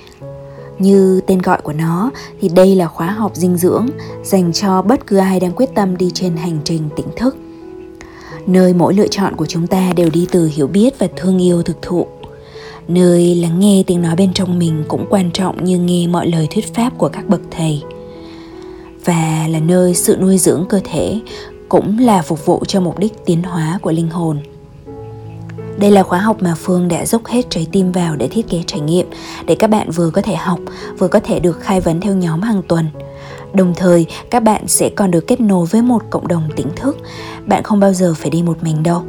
Như 0.78 1.20
tên 1.26 1.42
gọi 1.42 1.60
của 1.62 1.72
nó 1.72 2.10
thì 2.40 2.48
đây 2.48 2.74
là 2.74 2.86
khóa 2.86 3.10
học 3.10 3.36
dinh 3.36 3.56
dưỡng 3.56 3.86
dành 4.24 4.52
cho 4.52 4.82
bất 4.82 5.06
cứ 5.06 5.16
ai 5.16 5.40
đang 5.40 5.52
quyết 5.52 5.70
tâm 5.74 5.96
đi 5.96 6.10
trên 6.14 6.36
hành 6.36 6.58
trình 6.64 6.88
tỉnh 6.96 7.06
thức. 7.16 7.36
Nơi 8.46 8.74
mỗi 8.74 8.94
lựa 8.94 9.08
chọn 9.08 9.36
của 9.36 9.46
chúng 9.46 9.66
ta 9.66 9.92
đều 9.96 10.10
đi 10.10 10.26
từ 10.30 10.50
hiểu 10.52 10.66
biết 10.66 10.98
và 10.98 11.08
thương 11.16 11.42
yêu 11.42 11.62
thực 11.62 11.82
thụ 11.82 12.06
nơi 12.88 13.34
lắng 13.34 13.60
nghe 13.60 13.82
tiếng 13.86 14.02
nói 14.02 14.16
bên 14.16 14.32
trong 14.34 14.58
mình 14.58 14.84
cũng 14.88 15.06
quan 15.10 15.30
trọng 15.30 15.64
như 15.64 15.78
nghe 15.78 16.06
mọi 16.06 16.26
lời 16.26 16.48
thuyết 16.50 16.74
pháp 16.74 16.98
của 16.98 17.08
các 17.08 17.28
bậc 17.28 17.40
thầy 17.50 17.82
và 19.04 19.46
là 19.50 19.60
nơi 19.60 19.94
sự 19.94 20.16
nuôi 20.20 20.38
dưỡng 20.38 20.64
cơ 20.68 20.80
thể 20.84 21.20
cũng 21.68 21.98
là 21.98 22.22
phục 22.22 22.46
vụ 22.46 22.64
cho 22.68 22.80
mục 22.80 22.98
đích 22.98 23.12
tiến 23.26 23.42
hóa 23.42 23.78
của 23.82 23.92
linh 23.92 24.10
hồn 24.10 24.40
đây 25.78 25.90
là 25.90 26.02
khóa 26.02 26.18
học 26.18 26.36
mà 26.40 26.54
Phương 26.54 26.88
đã 26.88 27.06
dốc 27.06 27.26
hết 27.26 27.50
trái 27.50 27.66
tim 27.72 27.92
vào 27.92 28.16
để 28.16 28.28
thiết 28.28 28.48
kế 28.48 28.62
trải 28.66 28.80
nghiệm 28.80 29.06
để 29.46 29.54
các 29.54 29.70
bạn 29.70 29.90
vừa 29.90 30.10
có 30.10 30.22
thể 30.22 30.34
học, 30.34 30.58
vừa 30.98 31.08
có 31.08 31.20
thể 31.20 31.40
được 31.40 31.60
khai 31.60 31.80
vấn 31.80 32.00
theo 32.00 32.14
nhóm 32.14 32.40
hàng 32.40 32.62
tuần. 32.68 32.86
Đồng 33.52 33.74
thời, 33.76 34.06
các 34.30 34.42
bạn 34.42 34.68
sẽ 34.68 34.90
còn 34.96 35.10
được 35.10 35.26
kết 35.26 35.40
nối 35.40 35.66
với 35.66 35.82
một 35.82 36.02
cộng 36.10 36.28
đồng 36.28 36.48
tỉnh 36.56 36.66
thức. 36.76 36.96
Bạn 37.46 37.62
không 37.62 37.80
bao 37.80 37.92
giờ 37.92 38.14
phải 38.16 38.30
đi 38.30 38.42
một 38.42 38.62
mình 38.62 38.82
đâu 38.82 39.02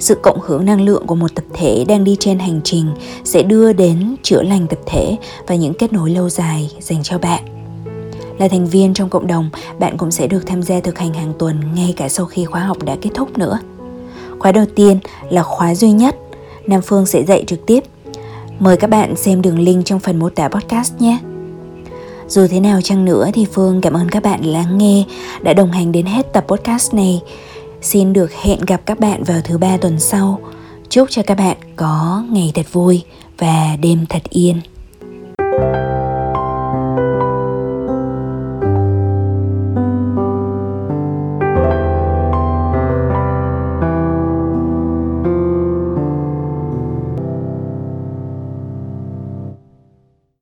sự 0.00 0.14
cộng 0.22 0.40
hưởng 0.40 0.64
năng 0.64 0.80
lượng 0.80 1.06
của 1.06 1.14
một 1.14 1.34
tập 1.34 1.44
thể 1.54 1.84
đang 1.88 2.04
đi 2.04 2.16
trên 2.20 2.38
hành 2.38 2.60
trình 2.64 2.86
sẽ 3.24 3.42
đưa 3.42 3.72
đến 3.72 4.16
chữa 4.22 4.42
lành 4.42 4.66
tập 4.66 4.78
thể 4.86 5.16
và 5.46 5.54
những 5.54 5.74
kết 5.74 5.92
nối 5.92 6.10
lâu 6.10 6.28
dài 6.28 6.70
dành 6.80 7.02
cho 7.02 7.18
bạn. 7.18 7.42
Là 8.38 8.48
thành 8.48 8.66
viên 8.66 8.94
trong 8.94 9.08
cộng 9.08 9.26
đồng 9.26 9.50
bạn 9.78 9.96
cũng 9.96 10.10
sẽ 10.10 10.26
được 10.26 10.46
tham 10.46 10.62
gia 10.62 10.80
thực 10.80 10.98
hành 10.98 11.14
hàng 11.14 11.32
tuần 11.38 11.74
ngay 11.74 11.94
cả 11.96 12.08
sau 12.08 12.26
khi 12.26 12.44
khóa 12.44 12.60
học 12.60 12.82
đã 12.84 12.96
kết 13.00 13.10
thúc 13.14 13.38
nữa. 13.38 13.58
Khóa 14.38 14.52
đầu 14.52 14.64
tiên 14.74 14.98
là 15.30 15.42
khóa 15.42 15.74
duy 15.74 15.90
nhất. 15.90 16.16
Nam 16.66 16.82
phương 16.82 17.06
sẽ 17.06 17.24
dạy 17.24 17.44
trực 17.46 17.66
tiếp. 17.66 17.84
Mời 18.58 18.76
các 18.76 18.90
bạn 18.90 19.16
xem 19.16 19.42
đường 19.42 19.58
link 19.58 19.84
trong 19.84 20.00
phần 20.00 20.18
mô 20.18 20.30
tả 20.30 20.48
podcast 20.48 20.94
nhé. 20.98 21.18
Dù 22.28 22.46
thế 22.46 22.60
nào 22.60 22.80
chăng 22.80 23.04
nữa 23.04 23.30
thì 23.34 23.46
Phương 23.52 23.80
cảm 23.80 23.92
ơn 23.92 24.08
các 24.08 24.22
bạn 24.22 24.44
lắng 24.44 24.78
nghe, 24.78 25.04
đã 25.42 25.52
đồng 25.52 25.70
hành 25.70 25.92
đến 25.92 26.06
hết 26.06 26.32
tập 26.32 26.44
podcast 26.48 26.94
này. 26.94 27.22
Xin 27.82 28.12
được 28.12 28.32
hẹn 28.32 28.58
gặp 28.66 28.82
các 28.86 29.00
bạn 29.00 29.24
vào 29.24 29.40
thứ 29.44 29.58
ba 29.58 29.76
tuần 29.76 30.00
sau. 30.00 30.40
Chúc 30.88 31.10
cho 31.10 31.22
các 31.22 31.34
bạn 31.34 31.56
có 31.76 32.24
ngày 32.30 32.52
thật 32.54 32.72
vui 32.72 33.02
và 33.38 33.76
đêm 33.80 34.06
thật 34.08 34.22
yên. 34.30 34.60